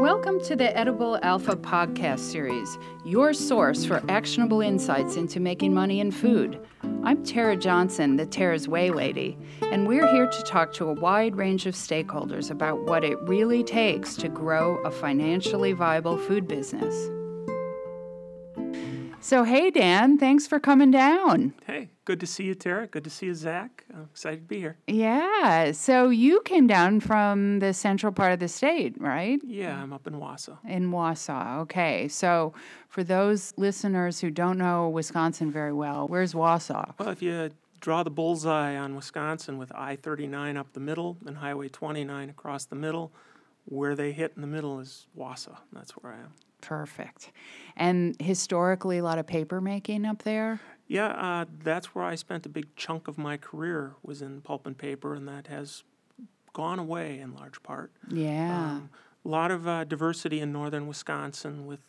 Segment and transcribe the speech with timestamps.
[0.00, 6.00] Welcome to the Edible Alpha podcast series, your source for actionable insights into making money
[6.00, 6.60] in food.
[7.02, 11.36] I'm Tara Johnson, the Tera's Whey Lady, and we're here to talk to a wide
[11.36, 17.08] range of stakeholders about what it really takes to grow a financially viable food business.
[19.26, 21.52] So, hey, Dan, thanks for coming down.
[21.66, 22.86] Hey, good to see you, Tara.
[22.86, 23.84] Good to see you, Zach.
[23.92, 24.76] I'm excited to be here.
[24.86, 25.72] Yeah.
[25.72, 29.40] So, you came down from the central part of the state, right?
[29.44, 30.58] Yeah, I'm up in Wausau.
[30.64, 31.58] In Wausau.
[31.62, 32.06] Okay.
[32.06, 32.54] So,
[32.88, 36.94] for those listeners who don't know Wisconsin very well, where's Wausau?
[36.96, 37.50] Well, if you
[37.80, 42.64] draw the bullseye on Wisconsin with I 39 up the middle and Highway 29 across
[42.64, 43.10] the middle,
[43.64, 45.56] where they hit in the middle is Wausau.
[45.72, 46.32] That's where I am.
[46.60, 47.32] Perfect.
[47.76, 50.60] And historically, a lot of paper making up there?
[50.88, 54.66] Yeah, uh, that's where I spent a big chunk of my career was in pulp
[54.66, 55.82] and paper, and that has
[56.52, 57.92] gone away in large part.
[58.08, 58.72] Yeah.
[58.72, 58.90] Um,
[59.24, 61.80] a lot of uh, diversity in northern Wisconsin with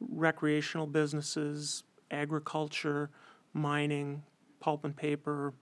[0.00, 3.10] recreational businesses, agriculture,
[3.52, 4.22] mining,
[4.60, 5.52] pulp and paper,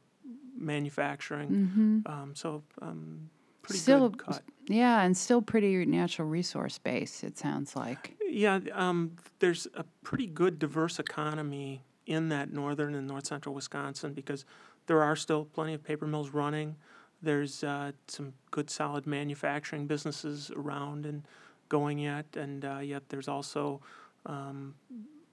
[0.57, 1.49] manufacturing.
[1.51, 1.99] mm-hmm.
[2.07, 3.31] Um, so um,
[3.67, 4.43] pretty Still, good cut.
[4.67, 8.17] yeah, and still pretty natural resource base, it sounds like.
[8.29, 14.13] Yeah, um, there's a pretty good diverse economy in that northern and north central Wisconsin
[14.13, 14.45] because
[14.87, 16.77] there are still plenty of paper mills running.
[17.23, 21.23] There's uh, some good solid manufacturing businesses around and
[21.69, 23.81] going yet, and uh, yet there's also
[24.27, 24.75] um,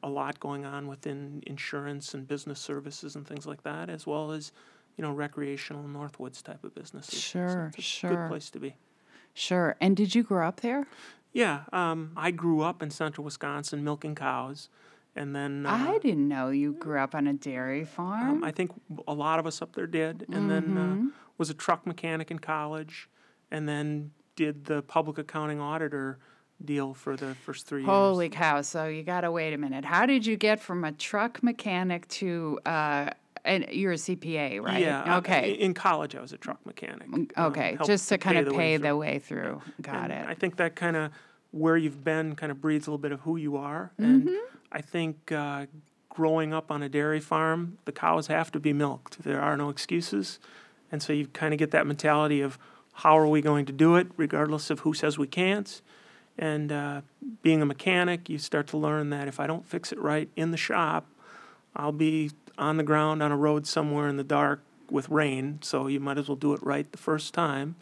[0.01, 4.31] a lot going on within insurance and business services and things like that, as well
[4.31, 4.51] as
[4.97, 7.13] you know recreational Northwoods type of businesses.
[7.13, 8.09] So Sure, it's a sure.
[8.15, 8.75] Good place to be.
[9.33, 9.75] Sure.
[9.81, 10.85] And did you grow up there?
[11.33, 14.69] Yeah, um, I grew up in central Wisconsin milking cows,
[15.15, 18.29] and then uh, I didn't know you grew up on a dairy farm.
[18.29, 18.71] um, I think
[19.07, 21.07] a lot of us up there did, and then Mm-hmm.
[21.07, 23.09] uh, was a truck mechanic in college,
[23.49, 26.19] and then did the public accounting auditor
[26.63, 28.13] deal for the first three Holy years.
[28.13, 28.61] Holy cow.
[28.61, 29.83] So you got to wait a minute.
[29.85, 33.09] How did you get from a truck mechanic to, uh,
[33.45, 34.81] and you're a CPA, right?
[34.81, 35.17] Yeah.
[35.17, 35.51] Okay.
[35.53, 37.07] in college, I was a truck mechanic.
[37.13, 37.71] um, Okay.
[37.75, 38.87] helped Just to kind of the way pay through.
[38.87, 39.61] the way through.
[39.81, 40.25] Got And it.
[40.29, 41.11] I think that kind of
[41.51, 43.91] where you've been kind of breeds a little bit of who you are.
[43.97, 44.35] And Mm-hmm.
[44.71, 45.67] I think uh,
[46.09, 49.23] growing up on a dairy farm, the cows have to be milked.
[49.23, 50.39] There are no excuses.
[50.91, 52.57] And so you kind of get that mentality of
[52.93, 55.81] how are we going to do it, regardless of who says we can't.
[56.39, 57.01] And uh,
[57.43, 60.49] being a mechanic, you start to learn that if I don't fix it right in
[60.51, 61.05] the shop,
[61.75, 65.59] I'll be on the ground on a road somewhere in the dark with rain.
[65.61, 67.75] So you might as well do it right the first time.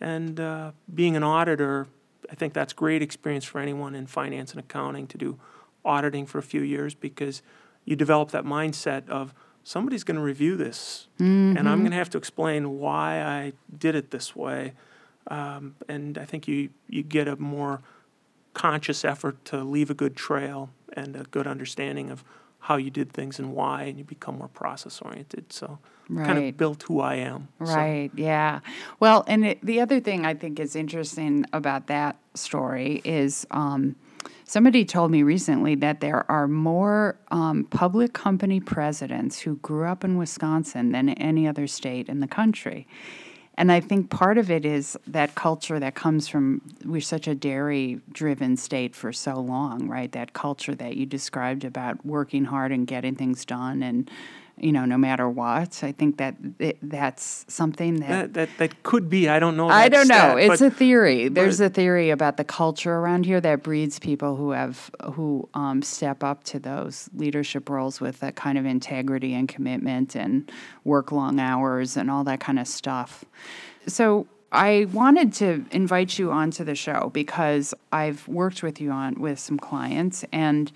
[0.00, 1.88] And uh, being an auditor,
[2.30, 5.38] I think that's great experience for anyone in finance and accounting to do
[5.84, 7.42] auditing for a few years because
[7.84, 11.08] you develop that mindset of somebody's going to review this
[11.56, 14.72] and I'm going to have to explain why I did it this way.
[15.26, 17.80] Um, and I think you, you get a more
[18.54, 22.24] conscious effort to leave a good trail and a good understanding of
[22.60, 25.52] how you did things and why, and you become more process oriented.
[25.52, 25.78] So,
[26.14, 27.48] kind of built who I am.
[27.64, 28.10] So- Right.
[28.14, 28.60] Yeah.
[29.00, 33.94] Well, and it, the other thing I think is interesting about that story is um,
[34.44, 40.02] somebody told me recently that there are more um, public company presidents who grew up
[40.04, 42.86] in Wisconsin than any other state in the country.
[43.58, 47.34] And I think part of it is that culture that comes from, we're such a
[47.34, 50.12] dairy driven state for so long, right?
[50.12, 54.08] That culture that you described about working hard and getting things done and,
[54.60, 55.82] you know, no matter what.
[55.82, 58.08] I think that it, that's something that.
[58.08, 59.28] That, that that could be.
[59.28, 59.68] I don't know.
[59.68, 60.36] I don't know.
[60.36, 61.28] It's but a theory.
[61.28, 65.82] There's a theory about the culture around here that breeds people who have who um,
[65.82, 70.50] step up to those leadership roles with that kind of integrity and commitment and
[70.84, 73.24] work long hours and all that kind of stuff.
[73.86, 79.20] So I wanted to invite you onto the show because I've worked with you on
[79.20, 80.72] with some clients and.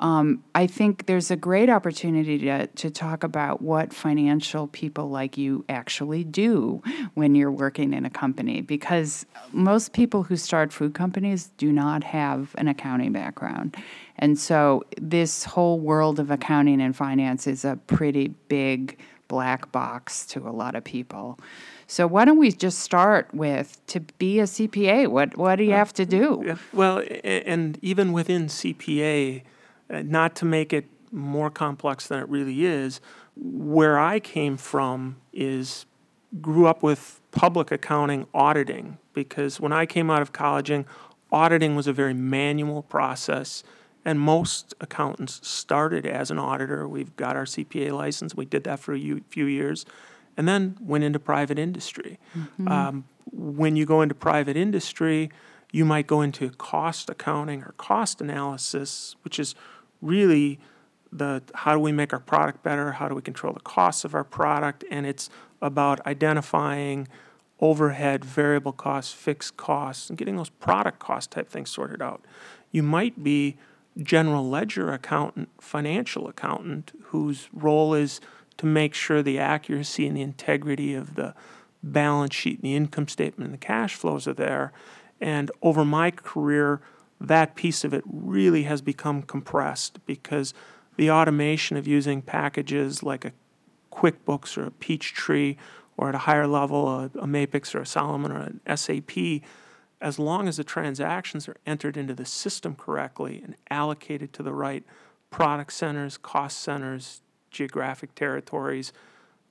[0.00, 5.38] Um, I think there's a great opportunity to, to talk about what financial people like
[5.38, 6.82] you actually do
[7.14, 12.04] when you're working in a company because most people who start food companies do not
[12.04, 13.76] have an accounting background.
[14.18, 20.26] And so this whole world of accounting and finance is a pretty big black box
[20.26, 21.38] to a lot of people.
[21.86, 25.08] So why don't we just start with to be a CPA?
[25.08, 26.56] What what do you have to do?
[26.72, 29.42] Well, and even within CPA,
[29.90, 33.00] not to make it more complex than it really is,
[33.36, 35.86] where I came from is
[36.40, 40.86] grew up with public accounting auditing because when I came out of colleging,
[41.32, 43.62] auditing was a very manual process.
[44.04, 46.86] And most accountants started as an auditor.
[46.86, 48.36] We've got our CPA license.
[48.36, 49.84] We did that for a few years,
[50.36, 52.20] and then went into private industry.
[52.68, 55.30] Um, when you go into private industry,
[55.72, 59.56] you might go into cost accounting or cost analysis, which is
[60.06, 60.58] really
[61.12, 62.92] the how do we make our product better?
[62.92, 64.84] How do we control the costs of our product?
[64.90, 65.30] And it's
[65.60, 67.08] about identifying
[67.60, 72.24] overhead, variable costs, fixed costs, and getting those product cost type things sorted out.
[72.70, 73.56] You might be
[74.02, 78.20] general ledger accountant, financial accountant, whose role is
[78.58, 81.34] to make sure the accuracy and the integrity of the
[81.82, 84.72] balance sheet and the income statement and the cash flows are there.
[85.20, 86.80] And over my career,
[87.20, 90.52] that piece of it really has become compressed because
[90.96, 93.32] the automation of using packages like a
[93.92, 95.56] QuickBooks or a Peachtree
[95.96, 99.42] or at a higher level a, a MAPICS or a Solomon or an SAP,
[100.00, 104.52] as long as the transactions are entered into the system correctly and allocated to the
[104.52, 104.84] right
[105.30, 108.92] product centers, cost centers, geographic territories,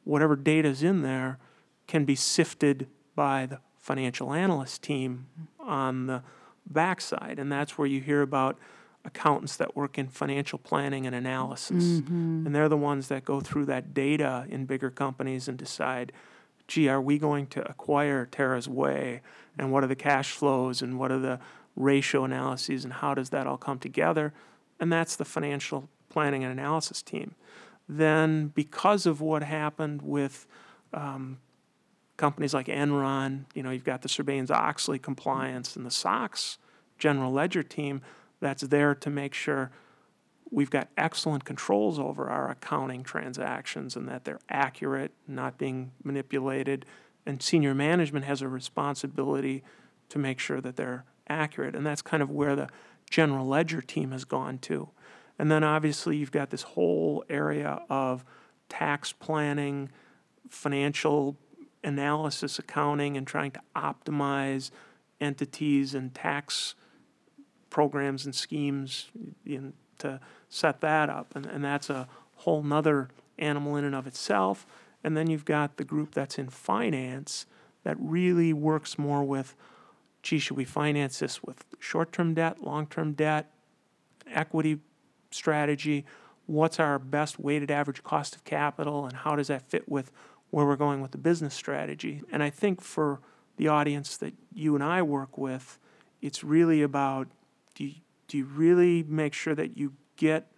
[0.03, 1.39] whatever data is in there
[1.87, 5.27] can be sifted by the financial analyst team
[5.59, 6.23] on the
[6.67, 7.39] backside.
[7.39, 8.57] And that's where you hear about
[9.05, 11.83] accountants that work in financial planning and analysis.
[11.83, 12.45] Mm-hmm.
[12.45, 16.11] And they're the ones that go through that data in bigger companies and decide,
[16.67, 19.21] gee, are we going to acquire Tera's Whey?
[19.57, 21.39] And what are the cash flows and what are the
[21.75, 24.33] ratio analyses and how does that all come together?
[24.79, 27.35] And that's the financial planning and analysis team.
[27.87, 30.47] Then, because of what happened with
[30.93, 31.37] um,
[32.17, 36.57] companies like Enron, you know, you've got the Sarbanes Oxley compliance and the SOX
[36.97, 38.01] general ledger team
[38.39, 39.71] that's there to make sure
[40.51, 46.85] we've got excellent controls over our accounting transactions and that they're accurate, not being manipulated.
[47.25, 49.63] And senior management has a responsibility
[50.09, 51.75] to make sure that they're accurate.
[51.75, 52.69] And that's kind of where the
[53.09, 54.89] general ledger team has gone to.
[55.37, 58.23] And then obviously you've got this whole area of
[58.69, 59.89] tax planning,
[60.49, 61.35] financial
[61.85, 64.71] analysis, accounting, and trying to optimize
[65.21, 66.75] entities and tax
[67.69, 69.09] programs and schemes
[69.45, 71.35] in, to set that up.
[71.35, 74.65] And, and that's a whole nother animal in and of itself.
[75.03, 77.45] And then you've got the group that's in finance
[77.83, 79.55] that really works more with
[80.25, 83.51] gee, should we finance this with short term debt, long term debt,
[84.27, 84.79] equity
[85.29, 86.03] strategy?
[86.47, 90.11] What's our best weighted average cost of capital, and how does that fit with
[90.55, 92.21] where we're going with the business strategy.
[92.31, 93.19] And I think for
[93.57, 95.77] the audience that you and I work with,
[96.21, 97.27] it's really about
[97.73, 97.95] do you,
[98.29, 100.49] do you really make sure that you get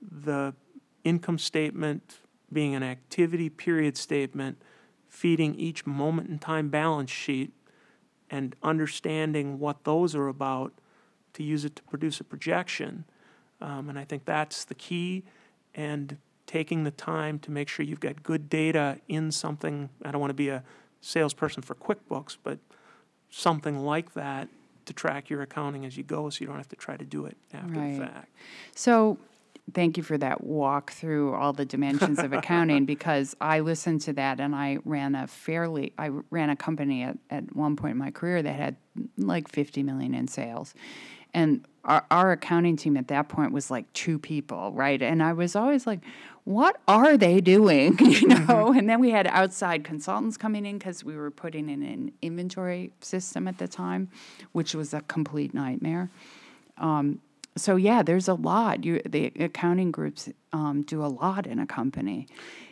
[0.00, 0.54] the
[1.02, 2.18] income statement
[2.52, 4.62] being an activity period statement,
[5.08, 7.52] feeding each moment in time balance sheet,
[8.30, 10.74] and understanding what those are about
[11.32, 13.04] to use it to produce a projection.
[13.60, 15.24] Um, and I think that's the key.
[15.74, 16.18] And
[16.50, 19.88] taking the time to make sure you've got good data in something.
[20.04, 20.64] I don't want to be a
[21.00, 22.58] salesperson for QuickBooks, but
[23.30, 24.48] something like that
[24.86, 27.24] to track your accounting as you go so you don't have to try to do
[27.24, 27.96] it after Right.
[28.00, 28.34] the fact.
[28.74, 29.16] So,
[29.72, 34.12] thank you for that walk through all the dimensions of accounting because I listened to
[34.14, 37.98] that and I ran a fairly I ran a company at, at one point in
[37.98, 38.74] my career that had
[39.16, 40.74] like 50 million in sales.
[41.32, 45.00] And our, our accounting team at that point was like two people, right?
[45.00, 46.00] And I was always like,
[46.44, 47.98] what are they doing?
[48.00, 48.72] You know?
[48.72, 52.92] And then we had outside consultants coming in because we were putting in an inventory
[53.00, 54.08] system at the time,
[54.52, 56.10] which was a complete nightmare
[57.56, 58.84] so yeah, there's a lot.
[58.84, 62.26] You the accounting groups um, do a lot in a company,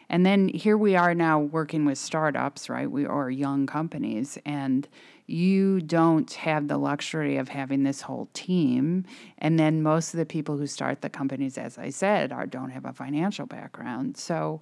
[0.09, 2.91] and then here we are now working with startups, right?
[2.91, 4.89] We are young companies, and
[5.27, 9.05] you don't have the luxury of having this whole team.
[9.39, 12.71] And then most of the people who start the companies, as I said, are don't
[12.71, 14.17] have a financial background.
[14.17, 14.61] So.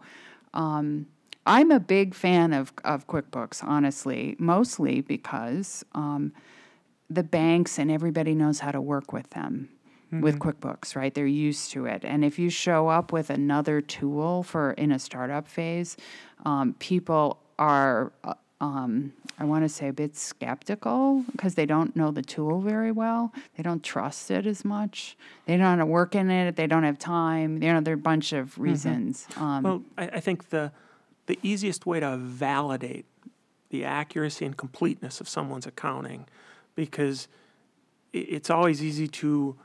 [0.55, 1.07] Um,
[1.49, 6.33] I'm a big fan of, of QuickBooks, honestly, mostly because um,
[7.09, 9.69] the banks and everybody knows how to work with them
[10.13, 11.13] with QuickBooks, right?
[11.13, 12.05] They're used to it.
[12.05, 15.97] And if you show up with another tool for in a startup phase,
[16.45, 21.95] um, people are, uh, um, I want to say, a bit skeptical because they don't
[21.97, 23.33] know the tool very well.
[23.57, 25.17] They don't trust it as much.
[25.47, 26.57] They don't want to work in it.
[26.57, 27.63] They don't have time.
[27.63, 29.27] You know, there are a bunch of reasons.
[29.37, 30.73] Um, Well, I, I think the
[31.27, 33.05] the easiest way to validate
[33.71, 36.27] the accuracy and completeness of someone's accounting,
[36.77, 37.27] because
[38.13, 39.57] it's always easy to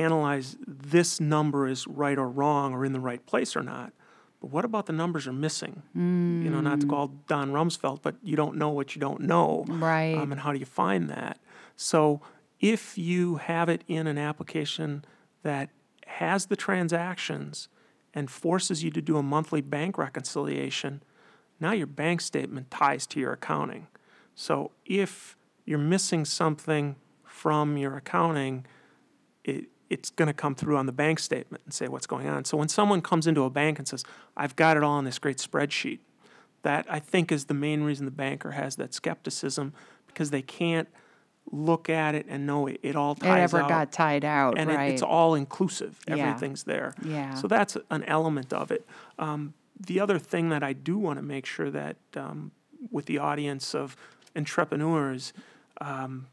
[0.00, 3.92] analyze this number is right or wrong or in the right place or not.
[4.40, 5.82] But what about the numbers are missing?
[6.44, 9.64] You know, not to call Don Rumsfeld, but you don't know what you don't know.
[9.68, 10.16] Right.
[10.16, 11.38] Um, and how do you find that?
[11.76, 12.22] So
[12.58, 15.04] if you have it in an application
[15.42, 15.70] that
[16.06, 17.68] has the transactions
[18.14, 21.02] and forces you to do a monthly bank reconciliation,
[21.60, 23.86] now your bank statement ties to your accounting.
[24.34, 28.66] So if you're missing something from your accounting,
[29.44, 32.44] it, it's going to come through on the bank statement and say what's going on.
[32.44, 34.04] So when someone comes into a bank and says,
[34.36, 35.98] I've got it all in this great spreadsheet,
[36.62, 39.72] that I think is the main reason the banker has that skepticism
[40.06, 40.88] because they can't
[41.50, 43.68] look at it and know it, it all It ties ever out.
[43.68, 45.98] got tied out, and it, it's all inclusive.
[46.06, 46.16] Yeah.
[46.16, 46.94] Everything's there.
[47.02, 47.34] Yeah.
[47.34, 48.86] So that's an element of it.
[49.18, 52.52] Um, the other thing that I do want to make sure that um,
[52.90, 53.96] with the audience of
[54.36, 55.32] entrepreneurs,
[55.80, 56.26] um,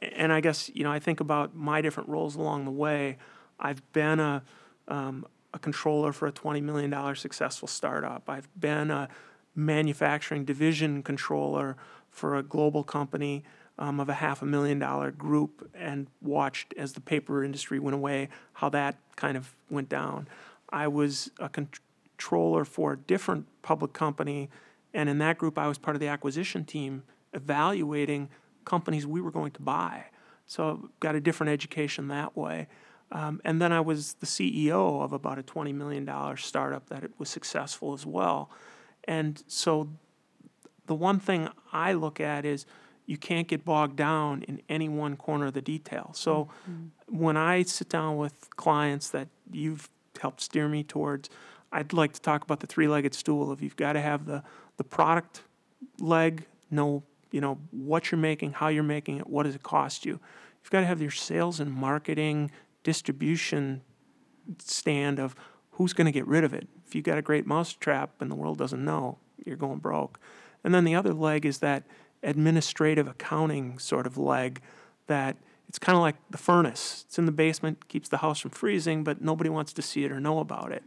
[0.00, 3.18] and I guess you know I think about my different roles along the way.
[3.58, 4.42] I've been a
[4.88, 8.28] um, a controller for a twenty million dollar successful startup.
[8.28, 9.08] I've been a
[9.54, 11.76] manufacturing division controller
[12.10, 13.44] for a global company
[13.78, 17.94] um, of a half a million dollar group, and watched as the paper industry went
[17.94, 20.28] away, how that kind of went down.
[20.70, 24.50] I was a controller for a different public company,
[24.94, 27.02] and in that group, I was part of the acquisition team
[27.32, 28.28] evaluating
[28.64, 30.06] companies we were going to buy.
[30.46, 32.68] So got a different education that way.
[33.10, 37.12] Um, and then I was the CEO of about a $20 million startup that it
[37.18, 38.50] was successful as well.
[39.04, 39.88] And so
[40.86, 42.64] the one thing I look at is
[43.06, 46.12] you can't get bogged down in any one corner of the detail.
[46.14, 46.48] So
[47.08, 49.88] when I sit down with clients that you've
[50.20, 51.28] helped steer me towards,
[51.72, 54.42] I'd like to talk about the three-legged stool of you've got to have the,
[54.76, 55.42] the product
[55.98, 57.02] leg, know,
[57.32, 60.20] you know, what you're making, how you're making it, what does it cost you.
[60.62, 62.52] You've got to have your sales and marketing,
[62.84, 63.82] distribution
[64.58, 65.34] stand of
[65.72, 66.68] who's going to get rid of it.
[66.86, 70.20] If you've got a great mousetrap and the world doesn't know, you're going broke.
[70.62, 71.84] And then the other leg is that
[72.22, 74.60] administrative accounting sort of leg
[75.06, 75.36] that
[75.68, 77.04] it's kind of like the furnace.
[77.08, 80.12] It's in the basement, keeps the house from freezing, but nobody wants to see it
[80.12, 80.84] or know about it.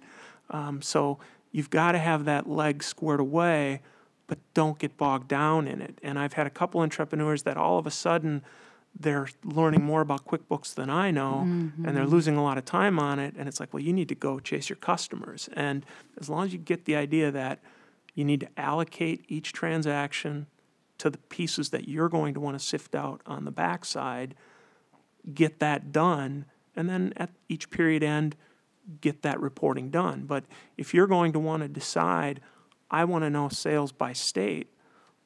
[0.52, 1.18] Um, so
[1.52, 3.82] you've got to have that leg squared away,
[4.27, 6.00] but don't get bogged down in it.
[6.01, 8.44] And I've had a couple entrepreneurs that all of a sudden
[8.98, 12.12] they're learning more about QuickBooks than I know, and they're mm-hmm.
[12.12, 13.36] losing a lot of time on it.
[13.38, 15.50] And it's like, well, you need to go chase your customers.
[15.53, 15.86] And
[16.20, 17.60] as long as you get the idea that
[18.13, 20.48] you need to allocate each transaction
[20.98, 24.34] to the pieces that you're going to want to sift out on the backside,
[25.34, 28.36] get that done, and then at each period end,
[29.01, 30.24] get that reporting done.
[30.25, 30.46] But
[30.77, 32.39] if you're going to want to decide,
[32.89, 34.68] I want to know sales by state,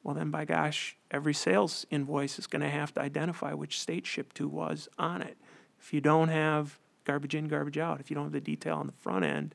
[0.02, 4.06] well, then by gosh, every sales invoice is going to have to identify which state
[4.06, 5.36] ship to was on it.
[5.78, 8.86] If you don't have garbage in, garbage out, if you don't have the detail on
[8.86, 9.54] the front end,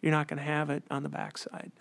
[0.00, 1.72] you're not going to have it on the backside.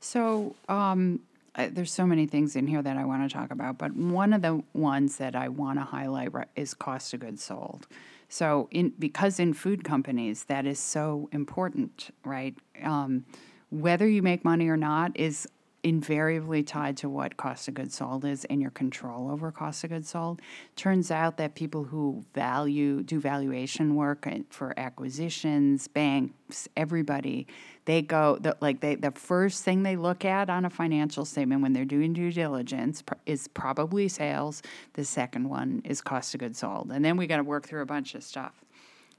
[0.00, 1.20] So, um,
[1.56, 4.32] I, there's so many things in here that I want to talk about, but one
[4.32, 7.86] of the ones that I want to highlight is cost of goods sold.
[8.28, 12.54] So, in because in food companies that is so important, right?
[12.82, 13.24] Um,
[13.74, 15.48] whether you make money or not is
[15.82, 19.90] invariably tied to what cost of goods sold is and your control over cost of
[19.90, 20.40] goods sold.
[20.76, 27.46] Turns out that people who value do valuation work for acquisitions, banks, everybody,
[27.84, 31.60] they go the, like they the first thing they look at on a financial statement
[31.60, 34.62] when they're doing due diligence pr- is probably sales.
[34.94, 37.82] The second one is cost of goods sold, and then we got to work through
[37.82, 38.64] a bunch of stuff.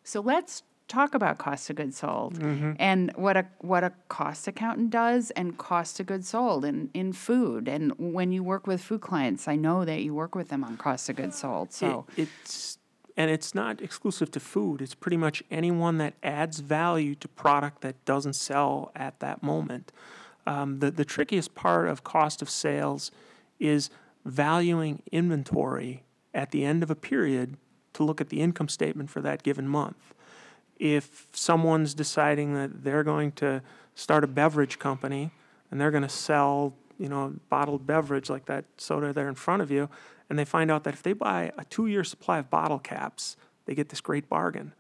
[0.04, 2.38] So let's talk about cost of goods sold
[2.80, 7.12] and what a what a cost accountant does and cost of goods sold in, in
[7.14, 7.68] food.
[7.68, 10.78] And when you work with food clients, I know that you work with them on
[10.78, 11.72] cost of goods sold.
[11.74, 12.78] So It- it's
[13.18, 14.82] and it's not exclusive to food.
[14.82, 19.92] It's pretty much anyone that adds value to product that doesn't sell at that moment.
[20.46, 23.12] Um, the the trickiest part of cost of sales
[23.60, 23.90] is
[24.26, 27.58] valuing inventory at the end of a period
[27.94, 30.14] to look at the income statement for that given month.
[30.78, 33.62] If someone's deciding that they're going to
[33.96, 35.32] start a beverage company
[35.72, 39.62] and they're going to sell, you know, bottled beverage like that soda there in front
[39.62, 39.90] of you,
[40.30, 43.76] and they find out that if they buy a two-year supply of bottle caps, they
[43.76, 44.74] get this great bargain.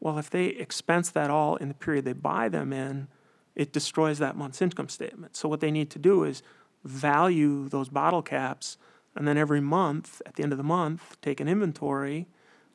[0.00, 3.08] Well, if they expense that all in the period they buy them in,
[3.54, 5.36] it destroys that month's income statement.
[5.36, 6.42] So what they need to do is
[6.84, 8.78] value those bottle caps,
[9.14, 12.26] and then every month, at the end of the month, take an inventory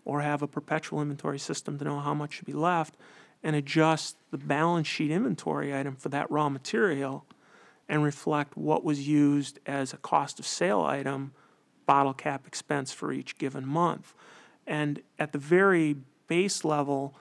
[0.05, 2.97] or have a perpetual inventory system to know how much should be left
[3.43, 7.25] and adjust the balance sheet inventory item for that raw material
[7.89, 11.33] and reflect what was used as a cost of sale item,
[11.85, 14.13] bottle cap expense for each given month.
[14.65, 17.15] And at the very base level,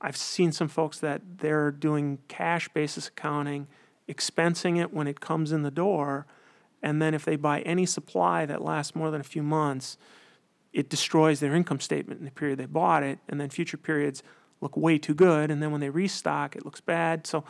[0.00, 3.66] I've seen some folks that they're doing cash basis accounting,
[4.08, 6.26] expensing it when it comes in the door,
[6.82, 9.96] and then if they buy any supply that lasts more than a few months,
[10.72, 14.22] it destroys their income statement in the period they bought it, and then future periods
[14.60, 17.26] look way too good, and then when they restock, it looks bad.
[17.26, 17.44] So,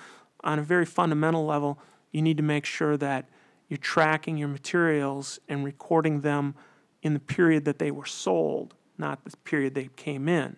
[0.45, 1.79] on a very fundamental level,
[2.11, 3.29] you need to make sure that
[3.69, 6.55] you're tracking your materials and recording them
[7.03, 10.57] in the period that they were sold, not the period they came in.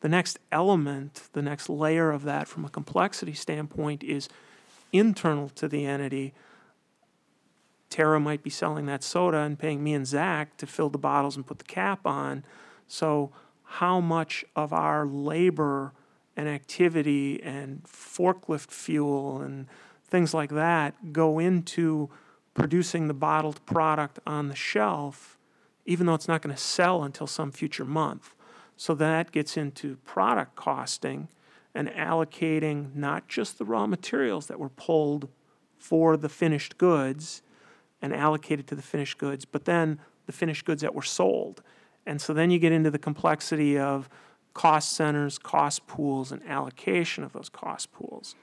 [0.00, 4.28] The next element, the next layer of that from a complexity standpoint is
[4.92, 6.34] internal to the entity.
[7.90, 11.36] Tara might be selling that soda and paying me and Zach to fill the bottles
[11.36, 12.44] and put the cap on.
[12.86, 13.32] So,
[13.64, 15.92] how much of our labor
[16.36, 19.66] and activity and forklift fuel and
[20.04, 22.08] things like that go into
[22.54, 25.38] producing the bottled product on the shelf,
[25.84, 28.34] even though it's not going to sell until some future month?
[28.76, 31.28] So, that gets into product costing
[31.74, 35.28] and allocating not just the raw materials that were pulled
[35.76, 37.42] for the finished goods
[38.00, 41.62] and allocated to the finished goods, but then the finished goods that were sold.
[42.06, 44.08] And so then you get into the complexity of
[44.54, 48.34] cost centers, cost pools, and allocation of those cost pools.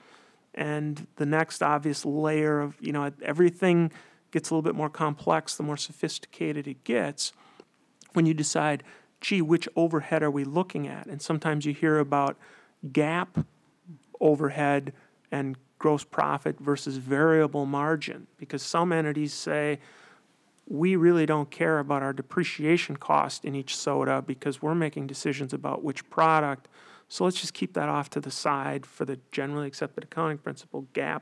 [0.54, 3.92] And the next obvious layer of, you know, everything
[4.32, 7.34] gets a little bit more complex the more sophisticated it gets
[8.14, 8.84] when you decide,
[9.22, 11.08] gee, which overhead are we looking at?
[11.08, 12.38] And sometimes you hear about
[12.88, 13.46] GAAP
[14.20, 14.94] overhead
[15.32, 19.80] and gross profit versus variable margin because some entities say
[20.68, 25.54] we really don't care about our depreciation cost in each soda because we're making decisions
[25.54, 26.68] about which product.
[27.08, 30.88] So let's just keep that off to the side for the generally accepted accounting principle
[30.94, 31.22] GAAP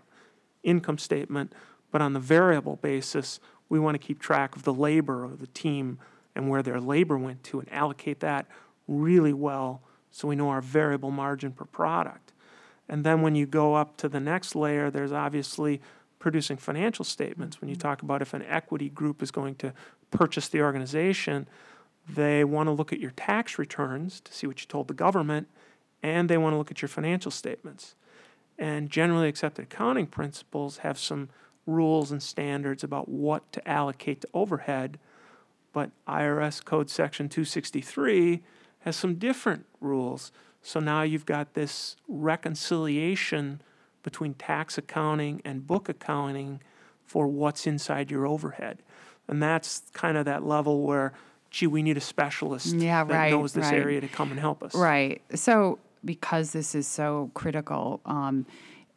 [0.63, 1.53] income statement.
[1.91, 5.47] But on the variable basis, we want to keep track of the labor of the
[5.47, 5.99] team
[6.35, 8.47] and where their labor went to and allocate that
[8.87, 12.32] really well so we know our variable margin per product.
[12.93, 15.81] And then when you go up to the next layer, there's obviously
[16.19, 17.59] producing financial statements.
[17.59, 17.87] When you mm-hmm.
[17.87, 19.73] talk about if an equity group is going to
[20.11, 21.47] purchase the organization,
[22.07, 25.47] they want to look at your tax returns to see what you told the government,
[26.03, 27.95] and they want to look at your financial statements.
[28.59, 31.29] And generally accepted accounting principles have some
[31.65, 34.99] rules and standards about what to allocate to overhead,
[35.73, 38.43] but IRS Code Section 263
[38.81, 40.31] has some different rules.
[40.63, 43.61] So now you've got this reconciliation
[44.01, 46.61] between tax accounting and book accounting
[47.05, 48.81] for what's inside your overhead.
[49.27, 51.13] And that's kind of that level where,
[51.51, 53.79] gee, we need a specialist yeah, that right, knows this right.
[53.79, 54.73] area to come and help us.
[54.73, 55.21] Right.
[55.35, 58.45] So, because this is so critical, um,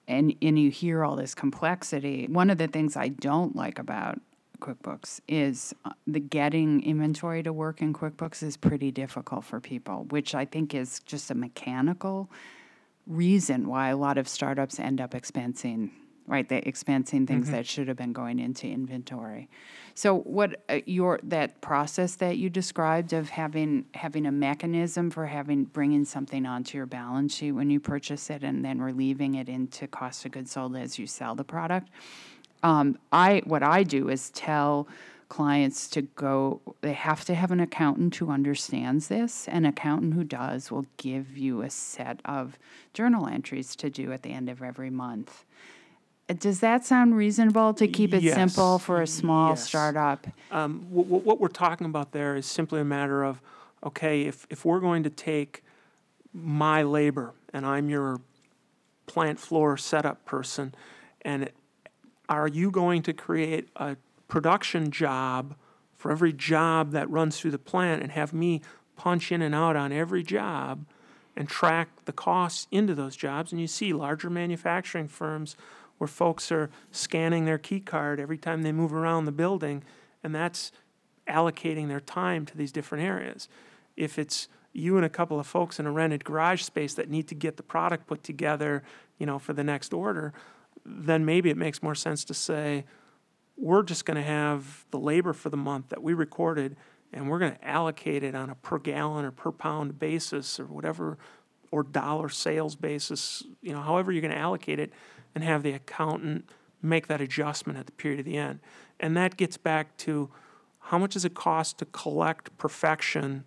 [0.09, 4.21] and and you hear all this complexity, one of the things I don't like about
[4.61, 10.05] QuickBooks is uh, the getting inventory to work in QuickBooks is pretty difficult for people,
[10.11, 12.31] which I think is just a mechanical
[13.07, 15.91] reason why a lot of startups end up expensing
[16.27, 17.53] right they expensing things Mm-hmm.
[17.53, 19.49] that should have been going into inventory
[19.95, 25.27] so what uh, your that process that you described of having having a mechanism for
[25.27, 29.49] having bringing something onto your balance sheet when you purchase it and then relieving it
[29.49, 31.91] into cost of goods sold as you sell the product
[32.63, 34.87] um, I what I do is tell
[35.29, 40.23] clients to go they have to have an accountant who understands this an accountant who
[40.23, 42.57] does will give you a set of
[42.95, 45.45] journal entries to do at the end of every month
[46.29, 48.35] Uh, does that sound reasonable to keep it Yes.
[48.35, 49.69] simple for a small Yes.
[49.69, 53.41] startup Um, what, what we're talking about there is simply a matter of,
[53.83, 55.65] okay, if, if we're going to take
[56.33, 58.21] my labor and I'm your
[59.07, 60.73] plant floor setup person,
[61.23, 61.51] and
[62.29, 63.97] are you going to create a
[64.29, 65.55] production job
[65.97, 68.61] for every job that runs through the plant and have me
[68.97, 70.85] punch in and out on every job
[71.37, 73.53] and track the costs into those jobs?
[73.53, 75.57] And you see larger manufacturing firms
[75.99, 79.83] where folks are scanning their key card every time they move around the building,
[80.23, 80.73] and that's
[81.27, 83.49] allocating their time to these different areas.
[83.97, 87.27] If it's you and a couple of folks in a rented garage space that need
[87.29, 88.83] to get the product put together,
[89.19, 90.35] you know, for the next order,
[90.87, 92.85] then maybe it makes more sense to say,
[93.57, 96.77] we're just going to have the labor for the month that we recorded
[97.13, 100.67] and we're going to allocate it on a per gallon or per pound basis or
[100.67, 101.17] whatever
[101.71, 104.93] or dollar sales basis you know however you're going to allocate it
[105.35, 106.51] and have the accountant
[106.83, 108.61] make that adjustment at the period of the end.
[108.99, 110.31] And that gets back to
[110.79, 113.45] how much does it cost to collect perfection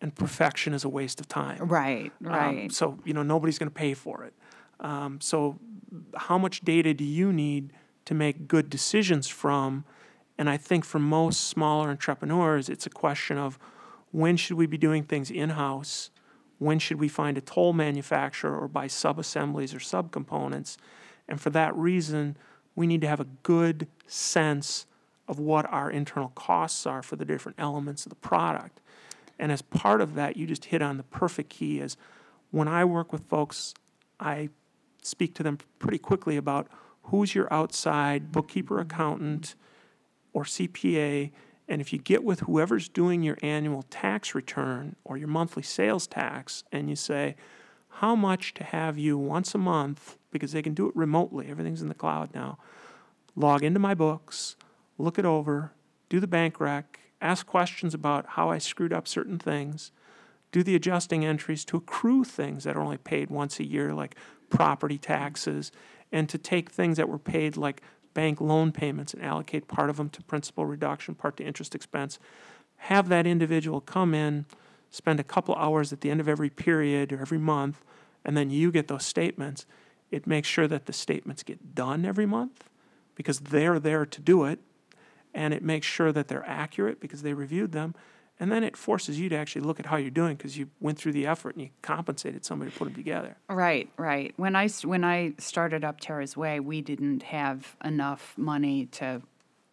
[0.00, 1.58] and perfection is a waste of time.
[1.66, 2.72] Right um, right.
[2.72, 4.32] so you know nobody's going to pay for it.
[4.78, 5.58] Um, so
[6.16, 7.72] how much data do you need
[8.04, 9.84] to make good decisions from?
[10.36, 13.58] And I think for most smaller entrepreneurs, it's a question of
[14.10, 16.10] when should we be doing things in house?
[16.58, 20.76] When should we find a toll manufacturer or buy sub assemblies or subcomponents?
[21.28, 22.36] And for that reason,
[22.74, 24.86] we need to have a good sense
[25.26, 28.80] of what our internal costs are for the different elements of the product.
[29.38, 31.96] And as part of that, you just hit on the perfect key is
[32.50, 33.74] when I work with folks,
[34.18, 34.48] I
[35.02, 36.68] speak to them pretty quickly about
[37.04, 39.54] who's your outside bookkeeper, accountant,
[40.32, 41.30] or CPA,
[41.68, 46.06] And if you get with whoever's doing your annual tax return or your monthly sales
[46.06, 47.36] tax and you say,
[47.88, 51.82] how much to have you once a month, because they can do it remotely, everything's
[51.82, 52.58] in the cloud now,
[53.36, 54.56] log into my books,
[54.96, 55.72] look it over,
[56.08, 59.92] do the bank rec, ask questions about how I screwed up certain things,
[60.52, 64.16] do the adjusting entries to accrue things that are only paid once a year, like
[64.50, 65.72] property taxes,
[66.12, 67.82] and to take things that were paid like
[68.14, 72.18] bank loan payments and allocate part of them to principal reduction, part to interest expense.
[72.76, 74.46] Have that individual come in,
[74.90, 77.84] spend a couple hours at the end of every period or every month,
[78.24, 79.66] and then you get those statements.
[80.10, 82.68] It makes sure that the statements get done every month
[83.14, 84.60] because they're there to do it,
[85.34, 87.94] and it makes sure that they're accurate because they reviewed them.
[88.40, 90.98] And then it forces you to actually look at how you're doing because you went
[90.98, 93.36] through the effort and you compensated somebody to put them together.
[93.48, 94.32] Right, right.
[94.36, 99.22] When I when I started up Tera's Whey, we didn't have enough money to,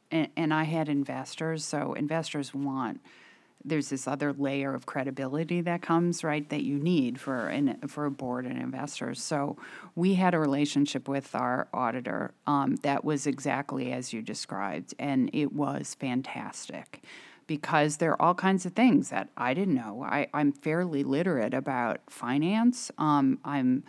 [0.10, 1.64] and, and I had investors.
[1.64, 3.02] So investors want
[3.66, 8.06] there's this other layer of credibility that comes right that you need for an for
[8.06, 9.22] a board and investors.
[9.22, 9.58] So
[9.96, 15.30] we had a relationship with our auditor um, that was exactly as you described, and
[15.34, 17.04] it was fantastic
[17.48, 20.04] because there are all kinds of things that I didn't know.
[20.04, 22.92] I, I'm fairly literate about finance.
[22.98, 23.84] Um, I'm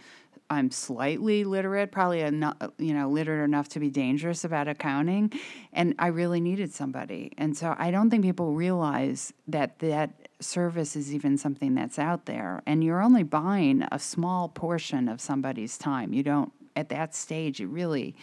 [0.49, 5.33] I'm slightly literate, probably enough, you know, literate enough to be dangerous about accounting,
[5.73, 7.33] and I really needed somebody.
[7.37, 12.27] And so I don't think people realize that that service is even something that's out
[12.27, 16.13] there, and you're only buying a small portion of somebody's time.
[16.13, 17.61] You don't at that stage.
[17.61, 18.15] It really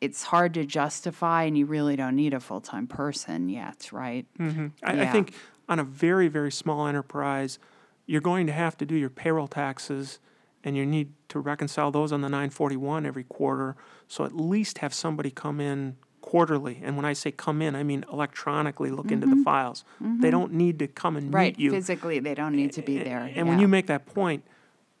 [0.00, 4.26] it's hard to justify, and you really don't need a full time person yet, right?
[4.40, 5.12] I, I Yeah.
[5.12, 5.32] think
[5.68, 7.58] on a very, very small enterprise,
[8.06, 10.18] you're going to have to do your payroll taxes
[10.64, 13.76] and you need to reconcile those on the 941 every quarter.
[14.08, 16.80] So at least have somebody come in quarterly.
[16.82, 19.84] And when I say come in, I mean electronically look into the files.
[20.00, 21.34] They don't need to come and Mm-hmm.
[21.36, 21.70] Right, meet you.
[21.70, 23.30] physically, they don't need to be there.
[23.34, 24.42] And when you make that point,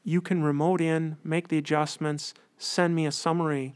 [0.04, 3.74] you can remote in, make the adjustments, send me a summary,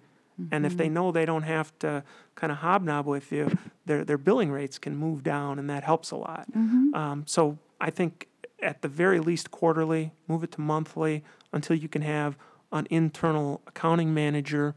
[0.50, 0.94] and if they Mm-hmm.
[0.94, 2.02] know they don't have to
[2.34, 6.10] kind of hobnob with you, their their billing rates can move down, and that helps
[6.10, 6.46] a lot.
[6.50, 6.94] Mm-hmm.
[6.94, 8.28] Um, so I think
[8.62, 12.36] at the very least quarterly, move it to monthly until you can have
[12.70, 14.74] an internal accounting manager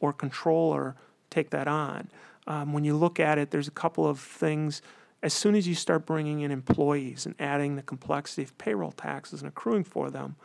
[0.00, 0.96] or controller
[1.30, 2.10] take that on.
[2.46, 4.82] Um, when you look at it, there's a couple of things.
[5.22, 9.40] As soon as you start bringing in employees and adding the complexity of payroll taxes
[9.40, 10.36] and accruing for them,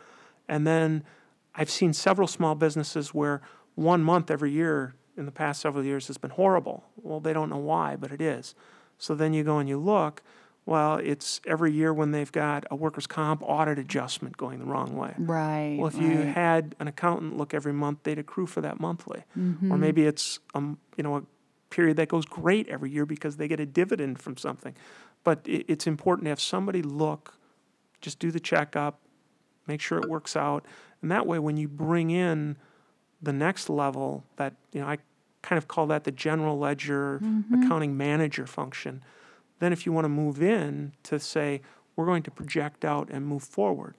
[0.48, 1.04] and then
[1.54, 3.40] I've seen several small businesses where
[3.74, 6.84] one month every year in the past several years has been horrible.
[6.96, 8.54] Well, they don't know why, but it is.
[8.98, 10.22] So then you go and you look,
[10.66, 14.96] well, it's every year when they've got a workers' comp audit adjustment going the wrong
[14.96, 15.14] way.
[15.18, 15.76] Right.
[15.78, 19.24] Well, if you had an accountant look every month, they'd accrue for that monthly.
[19.38, 19.70] Mm-hmm.
[19.70, 21.22] Or maybe it's um, you know a
[21.68, 24.74] period that goes great every year because they get a dividend from something.
[25.22, 27.34] But it, it's important to have somebody look,
[28.00, 29.00] just do the checkup,
[29.66, 30.64] make sure it works out,
[31.02, 32.56] and that way when you bring in
[33.22, 34.98] the next level, that you know I
[35.42, 37.62] kind of call that the general ledger Mm-hmm.
[37.62, 39.02] accounting manager function.
[39.58, 41.60] Then if you want to move in to say
[41.96, 43.94] we're going to project out and move forward,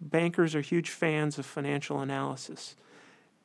[0.00, 2.74] bankers are huge fans of financial analysis.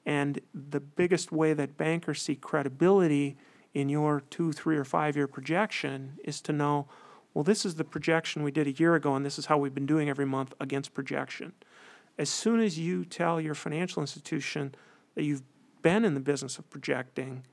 [0.06, 3.38] And the biggest way that bankers see credibility
[3.74, 6.88] in your two, three, or five year projection is to know,
[7.34, 9.76] well, this is the projection we did a year ago, and this is how we've
[9.76, 11.54] been doing every month against projection.
[12.18, 14.74] As soon as you tell your financial institution
[15.16, 15.44] that you've
[15.82, 17.44] been in the business of projecting,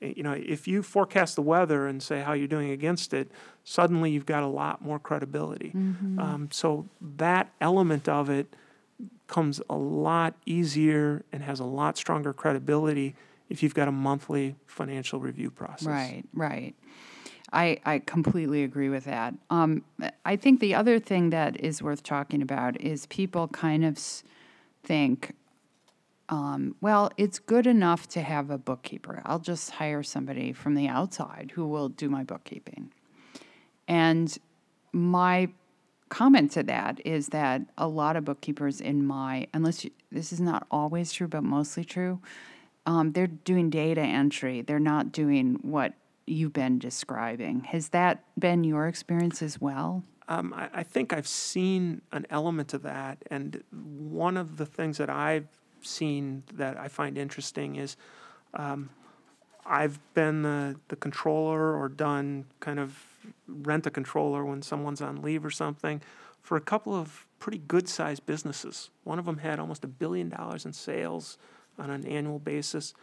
[0.00, 3.30] eh, you know, if you forecast the weather and say how you're doing against it,
[3.64, 5.70] suddenly you've got a lot more credibility.
[6.18, 8.54] Um, so that element of it
[9.26, 13.14] comes a lot easier and has a lot stronger credibility
[13.48, 15.86] if you've got a monthly financial review process.
[15.86, 16.74] Right, right.
[17.52, 19.34] I, I completely agree with that.
[19.50, 19.84] Um,
[20.24, 23.98] I think the other thing that is worth talking about is people kind of
[24.82, 25.34] think,
[26.32, 29.20] um, well, it's good enough to have a bookkeeper.
[29.26, 32.90] I'll just hire somebody from the outside who will do my bookkeeping.
[33.86, 34.34] And
[34.92, 35.50] my
[36.08, 40.40] comment to that is that a lot of bookkeepers in my, unless you, this is
[40.40, 42.18] not always true, but mostly true,
[42.86, 44.62] um, they're doing data entry.
[44.62, 45.92] They're not doing what
[46.26, 47.64] you've been describing.
[47.64, 50.02] Has that been your experience as well?
[50.28, 54.96] Um, I, I think I've seen an element of that, and one of the things
[54.96, 55.48] that I've
[55.82, 57.96] seen that I find interesting is
[58.54, 58.90] um,
[59.64, 62.98] I've been the, the controller or done kind of
[63.46, 66.00] rent a controller when someone's on leave or something
[66.40, 68.90] for a couple of pretty good sized businesses.
[69.04, 71.38] One of them had almost a billion dollars in sales
[71.78, 72.94] on an annual basis,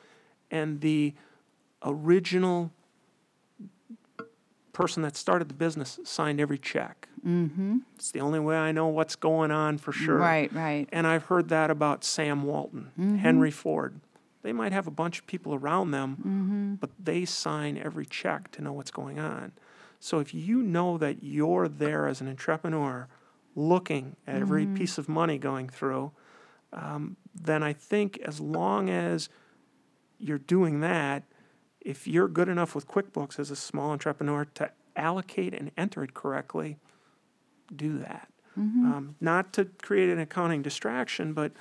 [0.51, 1.13] and the
[1.83, 2.71] original
[4.73, 7.08] person that started the business signed every check.
[7.25, 7.77] Mm-hmm.
[7.95, 10.17] It's the only way I know what's going on for sure.
[10.17, 10.87] Right, right.
[10.91, 13.99] And I've heard that about Sam Walton, Henry Ford.
[14.41, 18.61] They might have a bunch of people around them, but they sign every check to
[18.61, 19.51] know what's going on.
[19.99, 23.07] So if you know that you're there as an entrepreneur
[23.55, 26.11] looking at every piece of money going through,
[26.71, 29.27] um, then I think as long as
[30.19, 31.23] you're doing that,
[31.81, 36.13] if you're good enough with QuickBooks as a small entrepreneur to allocate and enter it
[36.13, 36.77] correctly,
[37.75, 38.29] do that.
[38.95, 41.51] Um, not to create an accounting distraction, but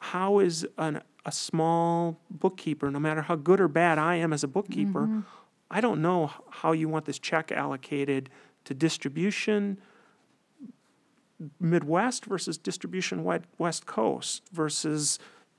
[0.00, 4.42] how is an, a small bookkeeper, no matter how good or bad I am as
[4.42, 5.24] a bookkeeper,
[5.70, 8.30] I don't know how you want this check allocated
[8.64, 9.78] to distribution
[11.58, 13.24] Midwest versus distribution
[13.58, 15.18] West Coast versus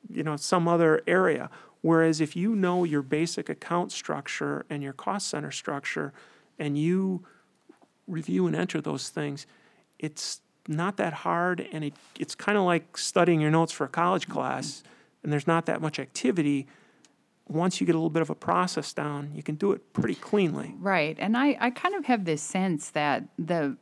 [0.10, 1.49] you know some other area.
[1.82, 6.13] Whereas if you know your basic account structure and your cost center structure,
[6.60, 7.25] and you
[8.08, 9.47] review and enter those things,
[10.02, 13.90] it's not that hard, and it, it's kind of like studying your notes for a
[13.90, 14.34] college mm-hmm.
[14.34, 14.84] class,
[15.24, 16.68] and there's not that much activity.
[17.48, 20.16] Once you get a little bit of a process down, you can do it pretty
[20.16, 20.74] cleanly.
[20.80, 21.18] Right.
[21.20, 23.78] And I, I kind of have this sense that the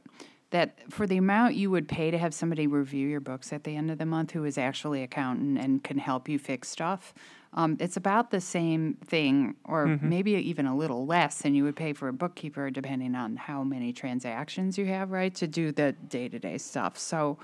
[0.51, 3.75] that for the amount you would pay to have somebody review your books at the
[3.75, 7.13] end of the month who is actually an accountant and can help you fix stuff,
[7.53, 11.75] um, it's about the same thing, or maybe even a little less than you would
[11.75, 15.93] pay for a bookkeeper, depending on how many transactions you have, right, to do the
[15.93, 16.97] day to day stuff.
[16.97, 17.39] So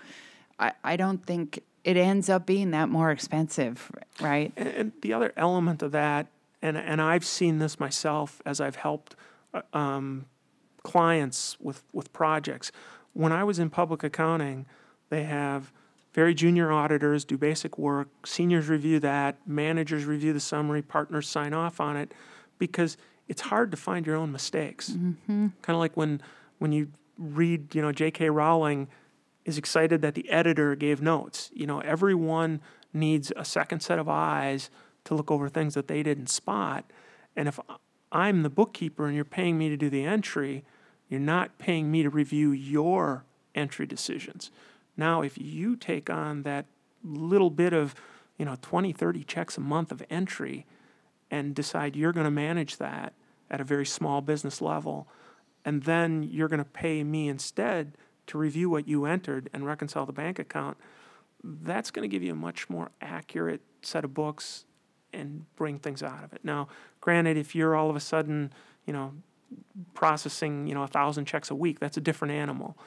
[0.60, 3.92] I, I don't think it ends up being that more expensive,
[4.22, 4.52] right?
[4.56, 6.28] And, and the other element of that,
[6.62, 9.16] and and I've seen this myself as I've helped
[9.54, 10.26] uh, um,
[10.84, 12.72] clients with with projects.
[13.14, 14.68] When I was in public accounting,
[15.10, 15.72] they have
[16.16, 21.54] very junior auditors do basic work, seniors review that, managers review the summary, partners sign
[21.54, 22.14] off on it,
[22.58, 22.96] because
[23.28, 24.92] it's hard to find your own mistakes.
[24.92, 25.48] Mm-hmm.
[25.62, 26.22] Kind of like when
[26.58, 28.30] when you read, you know, J.K.
[28.30, 28.88] Rowling
[29.44, 31.52] is excited that the editor gave notes.
[31.54, 32.62] You know, everyone
[32.94, 34.70] needs a second set of eyes
[35.04, 36.90] to look over things that they didn't spot.
[37.36, 37.60] And if
[38.12, 40.64] I'm the bookkeeper and you're paying me to do the entry,
[41.10, 44.50] you're not paying me to review your entry decisions.
[44.98, 46.66] Now, if you take on that
[47.04, 47.96] little bit of,
[48.38, 50.66] you know, 20, 30 checks a month of entry
[51.30, 53.14] and decide you're going to manage that
[53.50, 55.08] at a very small business level,
[55.64, 60.06] and then you're going to pay me instead to review what you entered and reconcile
[60.06, 60.78] the bank account,
[61.44, 64.66] that's going to give you a much more accurate set of books
[65.14, 66.42] and bring things out of it.
[66.44, 66.68] Now,
[67.02, 68.52] granted, if you're all of a sudden,
[68.86, 69.14] you know,
[69.94, 72.78] processing, you know, a thousand checks a week, that's a different animal.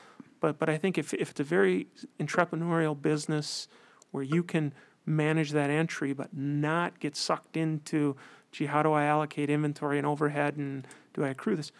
[0.41, 3.69] But but I think if if it's a very entrepreneurial business
[4.11, 4.73] where you can
[5.05, 8.17] manage that entry but not get sucked into,
[8.53, 11.73] gee, how do I allocate inventory and overhead and do I accrue this?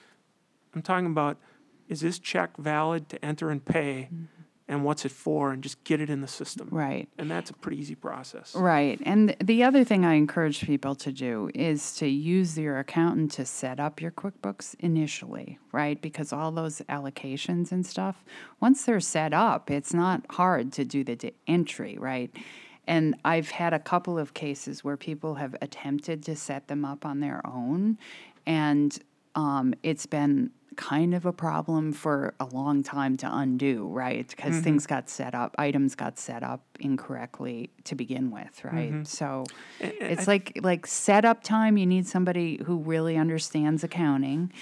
[0.75, 1.39] I'm talking about
[1.89, 4.25] is this check valid to enter and pay mm-hmm.
[4.69, 6.69] And what's it for and just get it in the system.
[6.71, 7.09] Right.
[7.17, 8.55] And that's a pretty easy process.
[8.55, 9.01] Right.
[9.05, 13.47] And the other thing I encourage people to do is to use your accountant to
[13.47, 16.01] set up your QuickBooks initially, right?
[16.01, 18.25] Because all those allocations and stuff,
[18.61, 22.31] once they're set up, it's not hard to do the d- entry, right?
[22.87, 27.05] And I've had a couple of cases where people have attempted to set them up
[27.05, 27.99] on their own,
[28.47, 28.99] and
[29.35, 34.29] um, it's been kind of a problem for a long time to undo, right?
[34.29, 34.63] Because mm-hmm.
[34.63, 38.93] things got set up, items got set up incorrectly to begin with, right?
[38.93, 39.03] Mm-hmm.
[39.03, 39.45] So
[39.81, 41.77] it's like like setup time.
[41.77, 44.53] You need somebody who really understands accounting,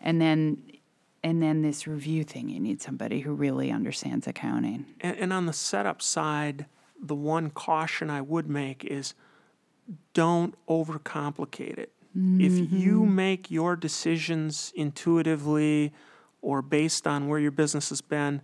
[0.00, 0.62] and then
[1.22, 2.48] and then this review thing.
[2.48, 4.86] You need somebody who really understands accounting.
[5.02, 6.64] And, and on the setup side,
[7.00, 9.12] the one caution I would make is
[10.14, 11.92] don't overcomplicate it.
[12.40, 15.92] If you make your decisions intuitively
[16.40, 18.40] or based on where your business has been,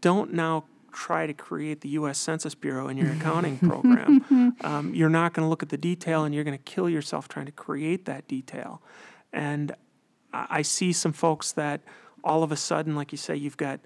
[0.00, 2.18] don't now try to create the U.S.
[2.18, 4.20] Census Bureau in your accounting program.
[4.64, 7.26] Um, you're not going to look at the detail and you're going to kill yourself
[7.26, 8.82] trying to create that detail.
[9.32, 9.72] And
[10.32, 11.80] I I see some folks that
[12.22, 13.80] all of a sudden, like you say, you've got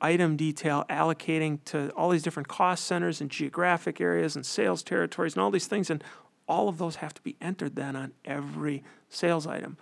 [0.00, 5.34] item detail allocating to all these different cost centers and geographic areas and sales territories
[5.34, 5.90] and all these things.
[5.90, 6.02] And
[6.46, 9.76] all of those have to be entered then on every sales item.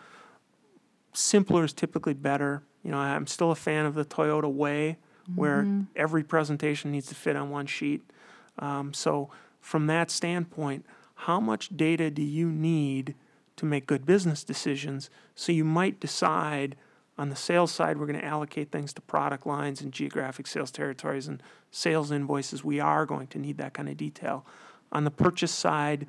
[1.12, 2.62] Simpler is typically better.
[2.82, 4.98] You know, I'm still a fan of the Toyota way,
[5.34, 8.02] where every presentation needs to fit on one sheet.
[8.58, 13.14] Um, so, from that standpoint, how much data do you need
[13.56, 15.10] to make good business decisions?
[15.34, 16.76] So, you might decide
[17.18, 20.70] on the sales side, we're going to allocate things to product lines and geographic sales
[20.70, 22.64] territories and sales invoices.
[22.64, 24.46] We are going to need that kind of detail.
[24.90, 26.06] On the purchase side,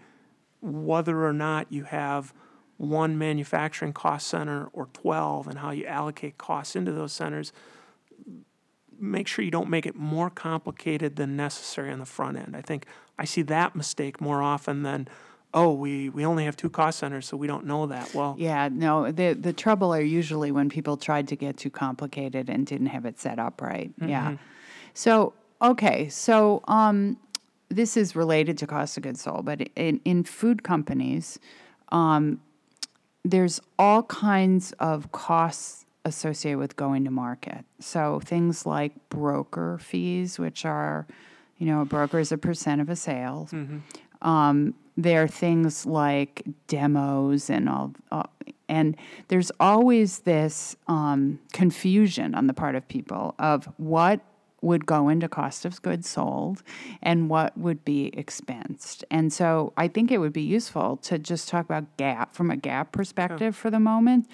[0.63, 2.33] whether or not you have
[2.77, 7.51] one manufacturing cost center or 12 and how you allocate costs into those centers,
[8.97, 12.55] make sure you don't make it more complicated than necessary on the front end.
[12.55, 12.85] I think
[13.19, 15.09] I see that mistake more often than,
[15.53, 18.13] oh, we, we only have two cost centers, so we don't know that.
[18.15, 22.49] Well, Yeah, no, the the trouble are usually when people tried to get too complicated
[22.49, 23.91] and didn't have it set up right.
[24.03, 24.37] Yeah.
[24.93, 27.17] So, okay, so um
[27.73, 31.39] this is related to cost of goods sold, but in in food companies,
[31.91, 32.39] um
[33.25, 37.63] there's all kinds of costs associated with going to market.
[37.79, 41.07] So things like broker fees, which are,
[41.57, 43.47] you know, a broker is a percent of a sale.
[44.21, 48.23] Um, there are things like demos and all, uh,
[48.67, 48.97] and
[49.29, 54.19] there's always this um, confusion on the part of people of what
[54.63, 56.63] would go into cost of goods sold
[57.01, 59.03] and what would be expensed.
[59.11, 62.55] And so I think it would be useful to just talk about GAAP from a
[62.55, 64.27] GAAP perspective for the moment.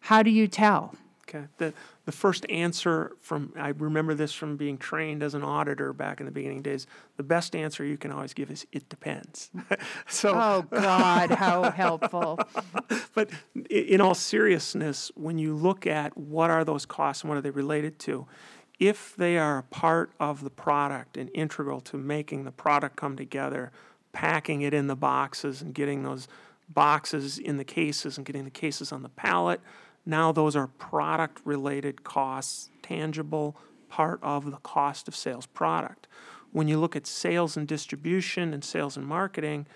[0.00, 0.94] How do you tell?
[1.28, 1.46] Okay.
[1.58, 6.20] The, the first answer from, I remember this from being trained as an auditor back
[6.20, 6.86] in the beginning days.
[7.16, 9.50] The best answer you can always give is, it depends.
[10.08, 12.38] so, Oh God, how helpful.
[13.14, 13.28] but
[13.68, 17.50] in all seriousness, when you look at what are those costs and what are they
[17.50, 18.26] related to,
[18.78, 23.16] if they are a part of the product and integral to making the product come
[23.16, 23.72] together,
[24.12, 26.28] packing it in the boxes and getting those
[26.68, 29.60] boxes in the cases and getting the cases on the pallet,
[30.04, 33.56] now those are product related costs, tangible
[33.88, 36.06] part of the cost of sales product.
[36.52, 39.66] When you look at sales and distribution and sales and marketing,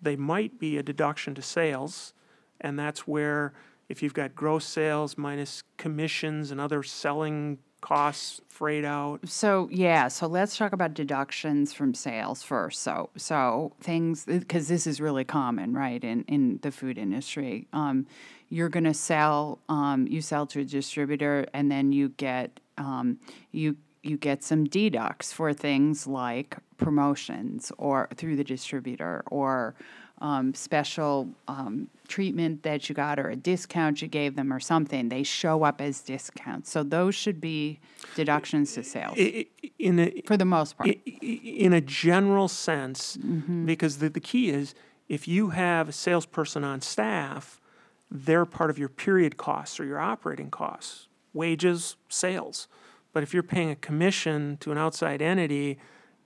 [0.00, 2.12] they might be a deduction to sales,
[2.60, 3.52] and that's where
[3.88, 9.20] if you've got gross sales minus commissions and other selling costs, freight out.
[9.28, 12.80] So yeah, so let's talk about deductions from sales first.
[12.80, 17.68] So so things because this is really common, right, in in the food industry.
[17.74, 18.06] Um,
[18.48, 23.18] you're going to sell, um, you sell to a distributor, and then you get um,
[23.52, 29.74] you you get some deducts for things like promotions or through the distributor or
[30.24, 35.10] um, special um, treatment that you got or a discount you gave them or something.
[35.10, 36.70] They show up as discounts.
[36.70, 37.78] So those should be
[38.16, 39.18] deductions to sales
[39.78, 40.88] In a, for the most part.
[40.88, 43.18] in a general sense,
[43.66, 44.74] because the, the key is
[45.10, 47.60] if you have a salesperson on staff,
[48.10, 52.66] they're part of your period costs or your operating costs, wages, sales.
[53.12, 55.78] But if you're paying a commission to an outside entity,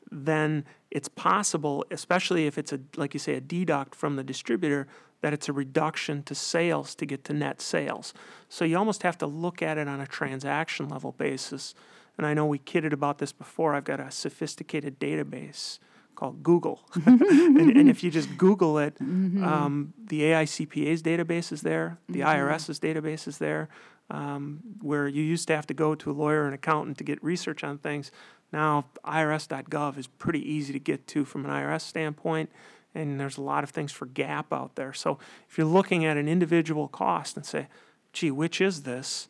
[0.08, 4.86] then it's possible, especially if it's a like you say a deduct from the distributor,
[5.20, 8.14] that it's a reduction to sales to get to net sales.
[8.48, 11.74] So you almost have to look at it on a transaction level basis.
[12.16, 13.74] And I know we kidded about this before.
[13.74, 15.78] I've got a sophisticated database
[16.14, 21.98] called Google, and, and if you just Google it, um, the AICPA's database is there,
[22.08, 23.68] the IRS's database is there.
[24.10, 27.22] Um, where you used to have to go to a lawyer and accountant to get
[27.22, 28.10] research on things,
[28.52, 32.50] now IRS.gov is pretty easy to get to from an IRS standpoint,
[32.94, 34.92] and there's a lot of things for GAAP out there.
[34.92, 37.68] So if you're looking at an individual cost and say,
[38.12, 39.28] gee, which is this?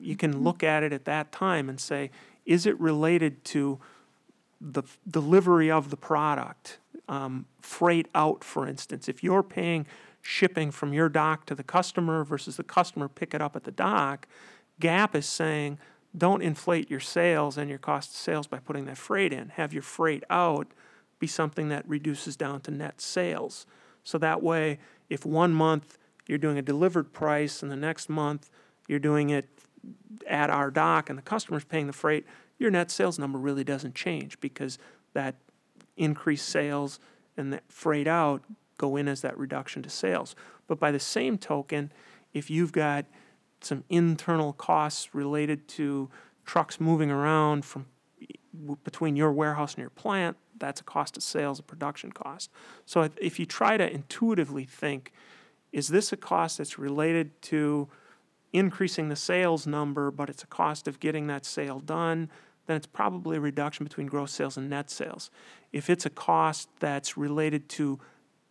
[0.00, 2.10] You can look at it at that time and say,
[2.46, 3.80] is it related to
[4.60, 9.08] the f- delivery of the product, um, freight out, for instance.
[9.08, 9.86] If you're paying
[10.20, 13.70] shipping from your dock to the customer versus the customer pick it up at the
[13.70, 14.26] dock,
[14.80, 15.78] GAAP is saying
[16.18, 19.50] don't inflate your sales and your cost of sales by putting that freight in.
[19.50, 20.68] Have your freight out
[21.18, 23.66] be something that reduces down to net sales.
[24.04, 24.78] So that way,
[25.08, 28.50] if one month you're doing a delivered price and the next month
[28.86, 29.48] you're doing it
[30.26, 32.26] at our dock and the customer's paying the freight,
[32.58, 34.78] your net sales number really doesn't change because
[35.12, 35.36] that
[35.96, 37.00] increased sales
[37.36, 38.42] and that freight out
[38.76, 40.34] go in as that reduction to sales.
[40.66, 41.92] But by the same token,
[42.32, 43.06] if you've got
[43.60, 46.10] some internal costs related to
[46.44, 47.86] trucks moving around from
[48.82, 52.50] between your warehouse and your plant, that's a cost of sales, a production cost.
[52.86, 55.12] So if- if you try to intuitively think,
[55.72, 57.88] is this a cost that's related to
[58.52, 62.30] increasing the sales number, but it's a cost of getting that sale done,
[62.66, 65.30] then it's probably a reduction between gross sales and net sales.
[65.72, 67.98] If it's a cost that's related to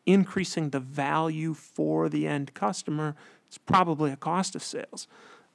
[0.06, 3.16] increasing the value for the end customer,
[3.48, 5.08] it's probably a cost of sales.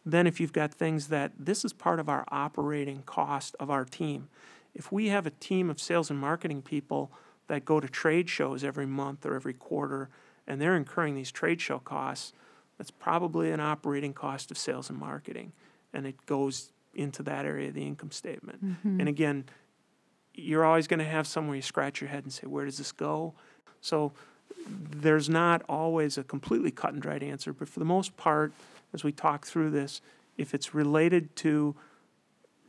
[0.04, 3.84] Then, if you've got things that this is part of our operating cost of our
[3.84, 4.28] team,
[4.74, 7.12] if we have a team of sales and marketing people
[7.46, 10.08] that go to trade shows every month or every quarter
[10.46, 12.32] and they're incurring these trade show costs,
[12.78, 15.52] that's probably an operating cost of sales and marketing.
[15.92, 18.64] And it goes into that area of the income statement.
[18.64, 19.00] Mm-hmm.
[19.00, 19.44] And again,
[20.34, 22.92] you're always going to have somewhere you scratch your head and say, where does this
[22.92, 23.34] go?
[23.80, 24.14] So
[24.66, 28.52] there's not always a completely cut and dried answer, but for the most part,
[28.92, 30.00] as we talk through this,
[30.36, 31.74] if it's related to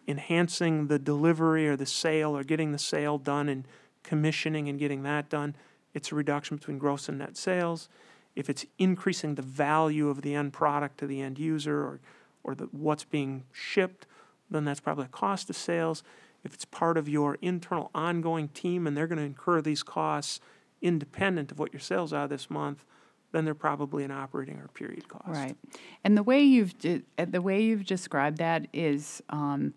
[0.08, 3.66] enhancing the delivery or the sale or getting the sale done and
[4.04, 5.56] commissioning and getting that done,
[5.94, 7.88] it's a reduction between gross and net sales.
[8.36, 12.00] If it's increasing the value of the end product to the end user or,
[12.44, 14.08] or the, what's being shipped,
[14.50, 16.04] then that's probably a cost of sales.
[16.44, 20.42] If it's part of your internal ongoing team and they're going to incur these costs
[20.84, 22.86] independent of what your sales are this month,
[23.32, 25.28] then they're probably an operating or period cost.
[25.28, 25.58] Right.
[26.04, 29.74] And the way you've de- uh, the way you've described that is um,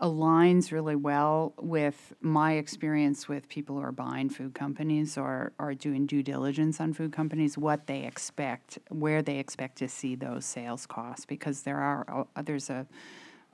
[0.00, 5.74] aligns really well with my experience with people who are buying food companies or are
[5.74, 10.44] doing due diligence on food companies, what they expect, where they expect to see those
[10.44, 12.86] sales costs, because there are uh, there's a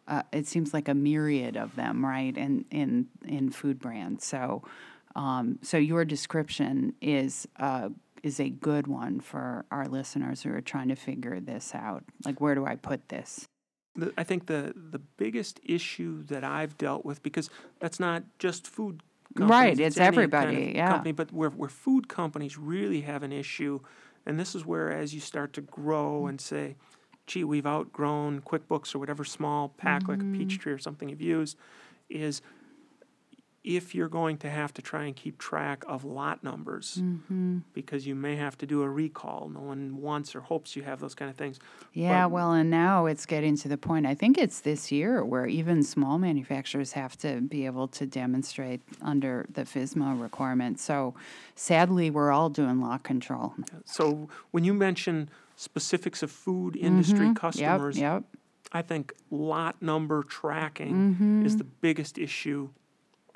[0.08, 2.36] uh, it seems like a myriad of them, right?
[2.36, 4.24] In in in food brands.
[4.24, 4.62] So,
[5.16, 7.88] um, so your description is uh,
[8.22, 12.04] is a good one for our listeners who are trying to figure this out.
[12.24, 13.48] Like, where do I put this?
[13.96, 17.50] The, I think the the biggest issue that I've dealt with because
[17.80, 19.02] that's not just food.
[19.36, 20.88] Companies, Right, it's any everybody, kind of yeah.
[20.88, 23.80] Company, but where where food companies really have an issue,
[24.26, 26.76] and this is where as you start to grow and say,
[27.26, 30.38] "Gee, we've outgrown QuickBooks or whatever small pack like a Mm-hmm.
[30.38, 31.56] Peachtree or something you've used,"
[32.08, 32.40] is
[33.66, 37.58] if you're going to have to try and keep track of lot numbers Mm-hmm.
[37.74, 39.50] because you may have to do a recall.
[39.52, 41.58] No one wants or hopes you have those kind of things.
[41.92, 44.06] Yeah, But- well, and now it's getting to the point.
[44.06, 48.80] I think it's this year where even small manufacturers have to be able to demonstrate
[49.02, 50.78] under the FSMA requirement.
[50.78, 51.14] So,
[51.56, 53.54] sadly, we're all doing lot control.
[53.84, 58.22] So when you mention specifics of food industry Yep, customers, yep.
[58.72, 62.68] I think lot number tracking is the biggest issue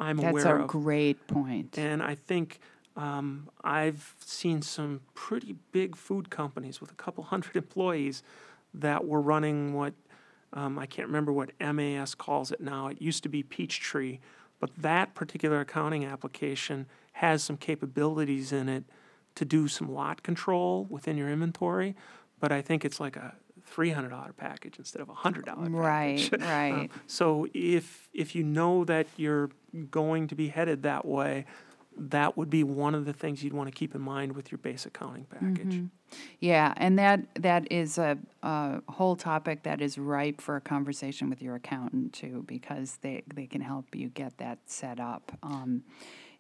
[0.01, 0.34] I'm Mm-hmm.
[0.36, 1.78] That's a great point.
[1.78, 2.61] And I think
[2.96, 8.22] um, I've seen some pretty big food companies with a couple hundred employees
[8.74, 9.94] that were running what
[10.53, 12.88] um, I can't remember what MAS calls it now.
[12.88, 14.18] It used to be Peachtree,
[14.59, 18.84] but that particular accounting application has some capabilities in it
[19.36, 21.94] to do some lot control within your inventory.
[22.40, 23.34] But I think it's like a
[23.75, 25.71] $300 package instead of a $100 package.
[25.73, 26.41] Right, Um,
[26.81, 26.91] right.
[27.07, 29.51] so if if you know that you're
[29.91, 31.47] going to be headed that way,
[31.97, 34.59] that would be one of the things you'd want to keep in mind with your
[34.59, 35.83] base accounting package.
[36.41, 41.29] Yeah, and that that is a, a whole topic that is ripe for a conversation
[41.31, 45.31] with your accountant too, because they, they can help you get that set up.
[45.43, 45.83] Um,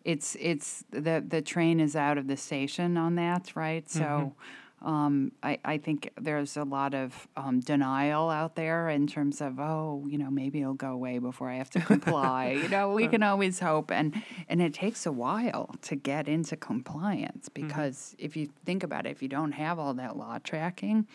[0.04, 3.88] it's it's the the train is out of the station on that, right?
[3.90, 4.34] So.
[4.82, 9.60] Um, I, I think there's a lot of um, denial out there in terms of
[9.60, 12.52] oh you know maybe it'll go away before I have to comply.
[12.52, 13.90] You know we can always hope.
[13.90, 19.06] And and it takes a while to get into compliance because if you think about
[19.06, 21.06] it if you don't have all that law tracking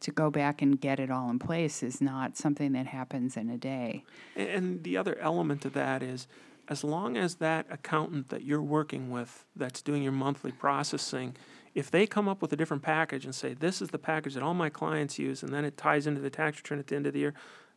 [0.00, 3.48] to go back and get it all in place is not something that happens in
[3.48, 4.02] a day.
[4.36, 6.26] A- And the other element of that is
[6.68, 11.36] as long as that accountant that you're working with that's doing your monthly processing,
[11.74, 14.42] if they come up with a different package and say, this is the package that
[14.42, 17.06] all my clients use, and then it ties into the tax return at the end
[17.06, 17.34] of the year,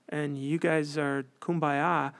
[0.09, 2.13] and you guys are kumbaya,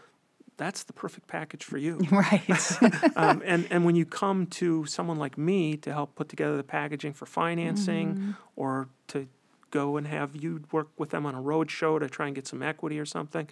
[0.58, 1.98] that's the perfect package for you.
[2.12, 2.82] right
[3.18, 6.64] um, and, and when you come to someone like me to help put together the
[6.64, 9.28] packaging for financing or to
[9.72, 12.48] go and have you work with them on a road show to try and get
[12.48, 13.50] some equity or something,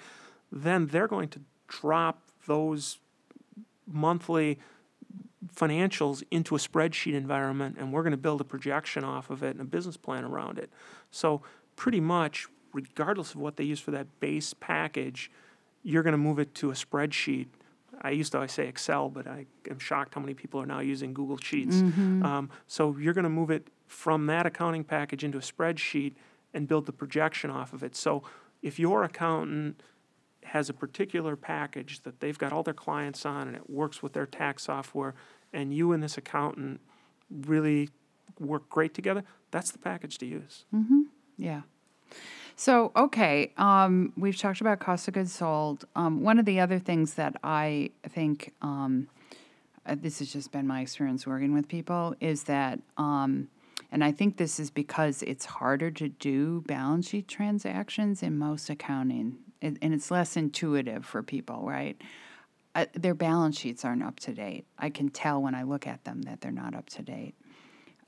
[0.51, 2.99] then they're going to drop those
[3.85, 4.59] monthly
[5.55, 9.51] financials into a spreadsheet environment and we're going to build a projection off of it
[9.51, 10.71] and a business plan around it.
[11.11, 11.41] So
[11.75, 15.31] pretty much regardless of what they use for that base package,
[15.83, 17.47] you're going to move it to a spreadsheet.
[18.01, 20.79] I used to always say Excel, but I am shocked how many people are now
[20.79, 21.75] using Google Sheets.
[22.25, 26.13] Um, so you're going to move it from that accounting package into a spreadsheet
[26.53, 27.95] and build the projection off of it.
[27.95, 28.23] So
[28.61, 29.81] if your accountant
[30.53, 34.13] has a particular package that they've got all their clients on and it works with
[34.13, 35.15] their tax software,
[35.51, 36.79] and you and this accountant
[37.47, 37.89] really
[38.39, 40.65] work great together, that's the package to use.
[40.71, 41.01] Mm-hmm.
[41.37, 41.61] Yeah.
[42.55, 45.85] So, okay, um, we've talked about cost of goods sold.
[45.95, 49.07] Um, one of the other things that I think, um,
[49.87, 53.47] uh, this has just been my experience working with people, is that, um,
[53.91, 58.69] and I think this is because it's harder to do balance sheet transactions in most
[58.69, 61.99] accounting, and, and it's less intuitive for people, right?
[62.75, 64.65] Uh, their balance sheets aren't up to date.
[64.77, 67.35] I can tell when I look at them that they're not up to date.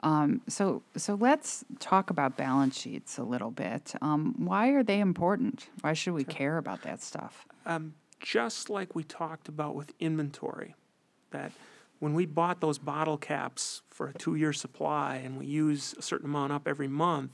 [0.01, 3.93] Um, so, so let's talk about balance sheets a little bit.
[4.01, 5.69] Um, why are they important?
[5.81, 7.45] Why should we care about that stuff?
[7.65, 10.75] Um, just like we talked about with inventory,
[11.31, 11.51] that
[11.99, 16.27] when we bought those bottle caps for a two-year supply and we use a certain
[16.27, 17.31] amount up every month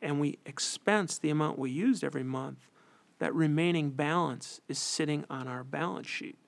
[0.00, 2.68] and we expense the amount we used every month,
[3.18, 6.38] that remaining balance is sitting on our balance sheet.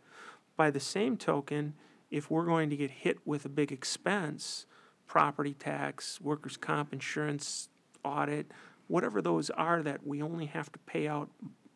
[0.57, 1.75] By the same token,
[2.11, 4.67] if we're going to get hit with a big expense,
[5.07, 7.69] property tax, workers' comp insurance,
[8.05, 8.51] audit,
[8.89, 11.31] whatever those are that we only have to pay out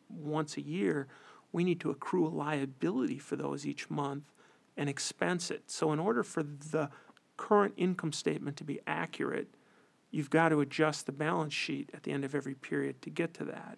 [0.09, 1.07] once a year,
[1.51, 4.23] we need to accrue a liability for those each month
[4.77, 5.63] and expense it.
[5.67, 6.89] So, in order for the
[7.37, 9.47] current income statement to be accurate,
[10.11, 13.33] you've got to adjust the balance sheet at the end of every period to get
[13.35, 13.77] to that.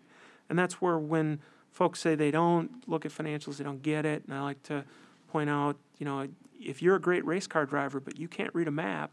[0.49, 1.39] And that's where when
[1.71, 4.23] folks say they don't look at financials, they don't get it.
[4.25, 4.83] And I like to
[5.27, 6.27] point out, you know,
[6.59, 9.11] if you're a great race car driver, but you can't read a map,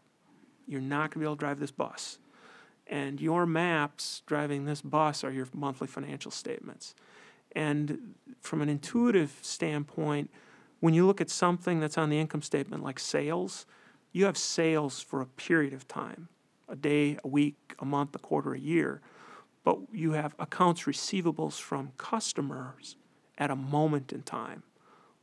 [0.67, 2.19] you're not going to be able to drive this bus.
[2.87, 6.95] And your maps driving this bus are your monthly financial statements.
[7.53, 10.31] And from an intuitive standpoint,
[10.81, 13.65] when you look at something that's on the income statement like sales,
[14.13, 16.29] you have sales for a period of time
[16.69, 19.03] a day, a week, a month, a quarter, a year.
[19.65, 22.97] But you have accounts receivables from customers
[23.39, 24.63] at a moment in time.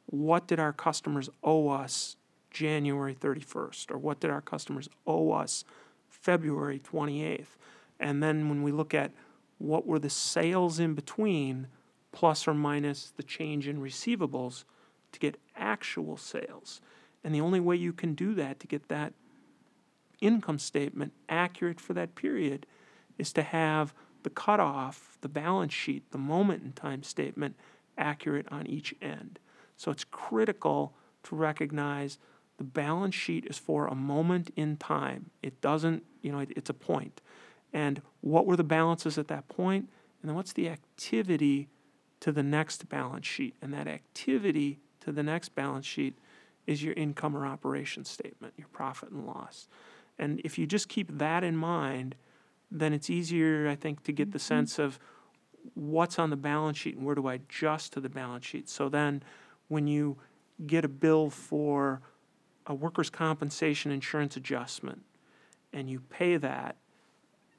[0.07, 2.17] What did our customers owe us
[2.49, 3.91] January 31st?
[3.91, 5.63] Or what did our customers owe us
[6.09, 7.55] February 28th?
[7.99, 9.11] And then when we look at
[9.59, 11.67] what were the sales in between,
[12.11, 14.63] plus or minus the change in receivables,
[15.11, 16.81] to get actual sales.
[17.23, 19.13] And the only way you can do that to get that
[20.19, 22.65] income statement accurate for that period
[23.17, 27.55] is to have the cutoff, the balance sheet, the moment in time statement
[27.97, 29.39] accurate on each end.
[29.77, 30.93] So it's critical
[31.23, 32.17] to recognize
[32.57, 35.31] the balance sheet is for a moment in time.
[35.41, 37.21] It doesn't, you know, it, it's a point.
[37.73, 39.89] And what were the balances at that point?
[40.21, 41.69] And then what's the activity
[42.19, 43.55] to the next balance sheet?
[43.61, 46.17] And that activity to the next balance sheet
[46.67, 49.67] is your income or operation statement, your profit and loss.
[50.19, 52.15] And if you just keep that in mind,
[52.71, 54.55] then it's easier, I think, to get the mm-hmm.
[54.55, 54.99] sense of
[55.75, 58.69] what's on the balance sheet and where do I adjust to the balance sheet.
[58.69, 59.21] So then
[59.67, 60.17] when you
[60.65, 62.01] get a bill for
[62.65, 65.03] a workers' compensation insurance adjustment
[65.73, 66.77] and you pay that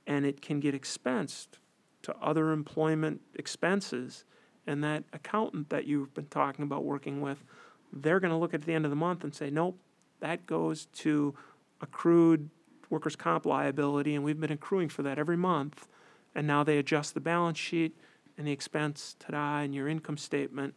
[0.06, 1.58] and it can get expensed
[2.02, 4.24] to other employment expenses,
[4.66, 7.44] and that accountant that you've been talking about working with,
[7.92, 9.78] they're going to look at the end of the month and say, nope,
[10.20, 11.34] that goes to
[11.80, 12.48] accrued
[12.92, 15.88] workers' comp liability, and we've been accruing for that every month.
[16.34, 17.96] And now they adjust the balance sheet,
[18.38, 20.74] and the expense, ta-da, and your income statement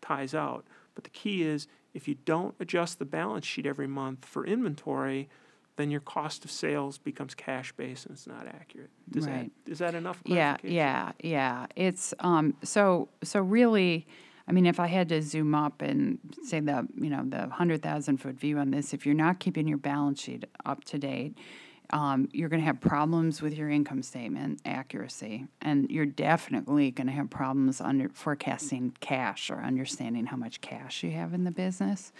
[0.00, 0.66] ties out.
[0.94, 5.28] But the key is if you don't adjust the balance sheet every month for inventory,
[5.76, 8.90] then your cost of sales becomes cash based and it's not accurate.
[9.10, 9.50] Does right.
[9.64, 10.20] that is that enough?
[10.24, 11.66] Yeah, yeah, yeah.
[11.76, 14.06] It's um so so really
[14.48, 17.82] I mean if I had to zoom up and say the you know the hundred
[17.82, 21.36] thousand foot view on this, if you're not keeping your balance sheet up to date,
[21.90, 27.06] um, you're going to have problems with your income statement accuracy, and you're definitely going
[27.06, 31.50] to have problems under forecasting cash or understanding how much cash you have in the
[31.50, 32.12] business.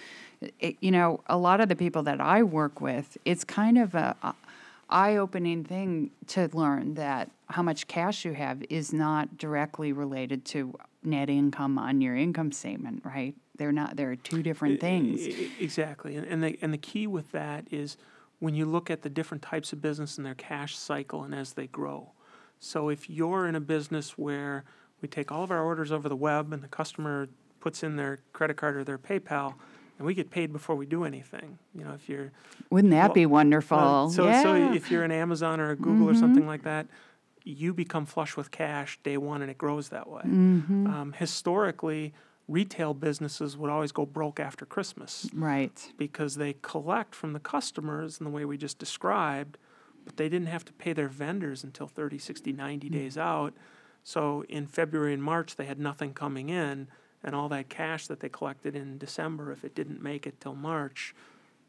[0.61, 3.95] It, you know, a lot of the people that I work with, it's kind of
[3.95, 4.35] a, a
[4.89, 10.75] eye-opening thing to learn that how much cash you have is not directly related to
[11.07, 13.35] net income on your income statement, right?
[13.57, 13.97] They're not.
[13.97, 15.27] There are two different things.
[15.59, 17.97] Exactly, and and the and the key with that is
[18.39, 21.55] when you look at the different types of business and their cash cycle and as
[21.55, 22.13] they grow.
[22.59, 24.65] So if you're in a business where
[25.01, 27.29] we take all of our orders over the web and the customer
[27.61, 29.55] puts in their credit card or their PayPal,
[29.99, 31.59] and we get paid before we do anything.
[31.75, 32.33] You know, if you're
[32.71, 33.79] wouldn't that well, be wonderful?
[33.79, 34.43] Uh, so, yeah.
[34.43, 36.09] so if you're an Amazon or a Google mm-hmm.
[36.09, 36.87] or something like that,
[37.47, 40.23] you become flush with cash day one, and it grows that way.
[40.23, 40.87] Mm-hmm.
[40.89, 42.13] Um, historically,
[42.49, 45.31] retail businesses would always go broke after Christmas.
[45.33, 45.93] Right.
[45.97, 49.59] Because they collect from the customers in the way we just described,
[50.05, 52.99] but they didn't have to pay their vendors until 30, 60, 90 mm-hmm.
[52.99, 53.55] days out.
[54.03, 56.89] So in February and March, they had nothing coming in,
[57.25, 60.55] and all that cash that they collected in December, if it didn't make it till
[60.55, 61.15] March,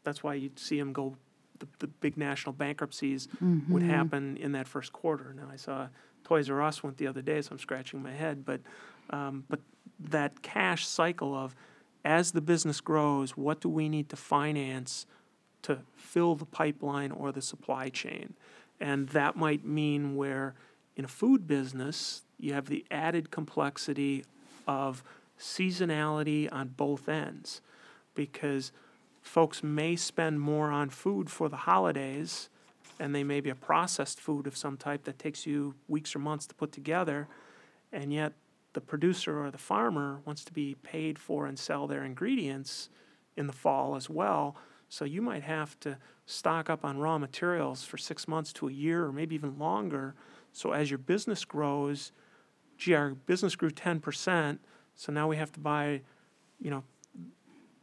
[0.04, 1.18] that's why you'd see them go.
[1.60, 3.72] The, the big national bankruptcies mm-hmm.
[3.74, 5.34] would happen in that first quarter.
[5.36, 5.88] Now I saw
[6.24, 8.46] Toys R Us went the other day, so I'm scratching my head.
[8.46, 8.62] But
[9.10, 9.60] um, but
[10.00, 11.56] that cash cycle of
[12.04, 15.06] as the business grows, what do we need to finance
[15.64, 18.34] to fill the pipeline or the supply chain?
[18.80, 20.56] And that might mean where
[20.96, 24.26] in a food business, you have the added complexity
[24.68, 25.04] of
[25.40, 27.62] seasonality on both ends
[28.16, 28.72] because
[29.28, 32.50] folks may spend more on food for the holidays
[33.00, 36.20] and they may be a processed food of some type that takes you weeks or
[36.20, 37.28] months to put together
[37.92, 38.34] and yet
[38.74, 42.90] the producer or the farmer wants to be paid for and sell their ingredients
[43.36, 44.56] in the fall as well.
[44.90, 48.72] So you might have to stock up on raw materials for six months to a
[48.72, 50.16] year or maybe even longer.
[50.52, 52.12] So as your business grows,
[52.78, 54.60] gee, our business grew 10%,
[54.96, 56.02] so now we have to buy,
[56.60, 56.84] you know,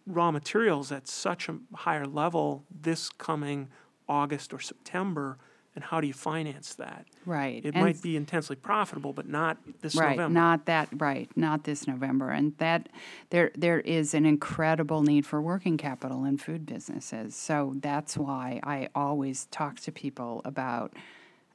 [0.06, 3.68] raw materials at such a higher level this coming
[4.08, 5.38] August or September,
[5.74, 7.06] and how do you finance that?
[7.26, 7.64] Right.
[7.64, 10.32] It And might be intensely profitable, but not this right, November.
[10.34, 12.30] not that right, not this November.
[12.30, 12.88] And that
[13.30, 17.34] there there is an incredible need for working capital in food businesses.
[17.34, 20.94] So that's why I always talk to people about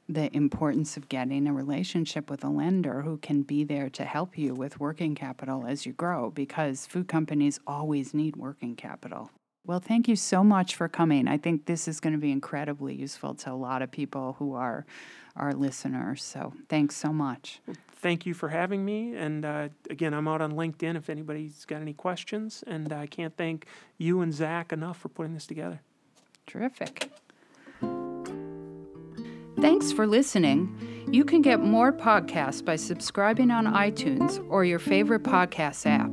[0.10, 4.38] the importance of getting a relationship with a lender who can be there to help
[4.38, 9.30] you with working capital as you grow because food companies always need working capital.
[9.68, 11.28] Well, thank you so much for coming.
[11.28, 14.55] I think this is going to be incredibly useful to a lot of people who
[14.55, 14.84] are
[15.36, 16.24] our listeners.
[16.24, 17.62] So, thanks so much.
[17.97, 19.16] Thank you for having me.
[19.16, 22.64] And uh, again, I'm out on LinkedIn if anybody's got any questions.
[22.66, 23.68] And I can't thank
[23.99, 25.82] you and Zach enough for putting this together.
[26.47, 27.12] Terrific.
[29.62, 31.05] Thanks for listening.
[31.12, 36.12] You can get more podcasts by subscribing on iTunes or your favorite podcast app.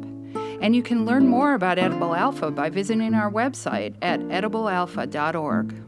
[0.61, 5.86] And you can learn more about Edible Alpha by visiting our website at ediblealpha.org.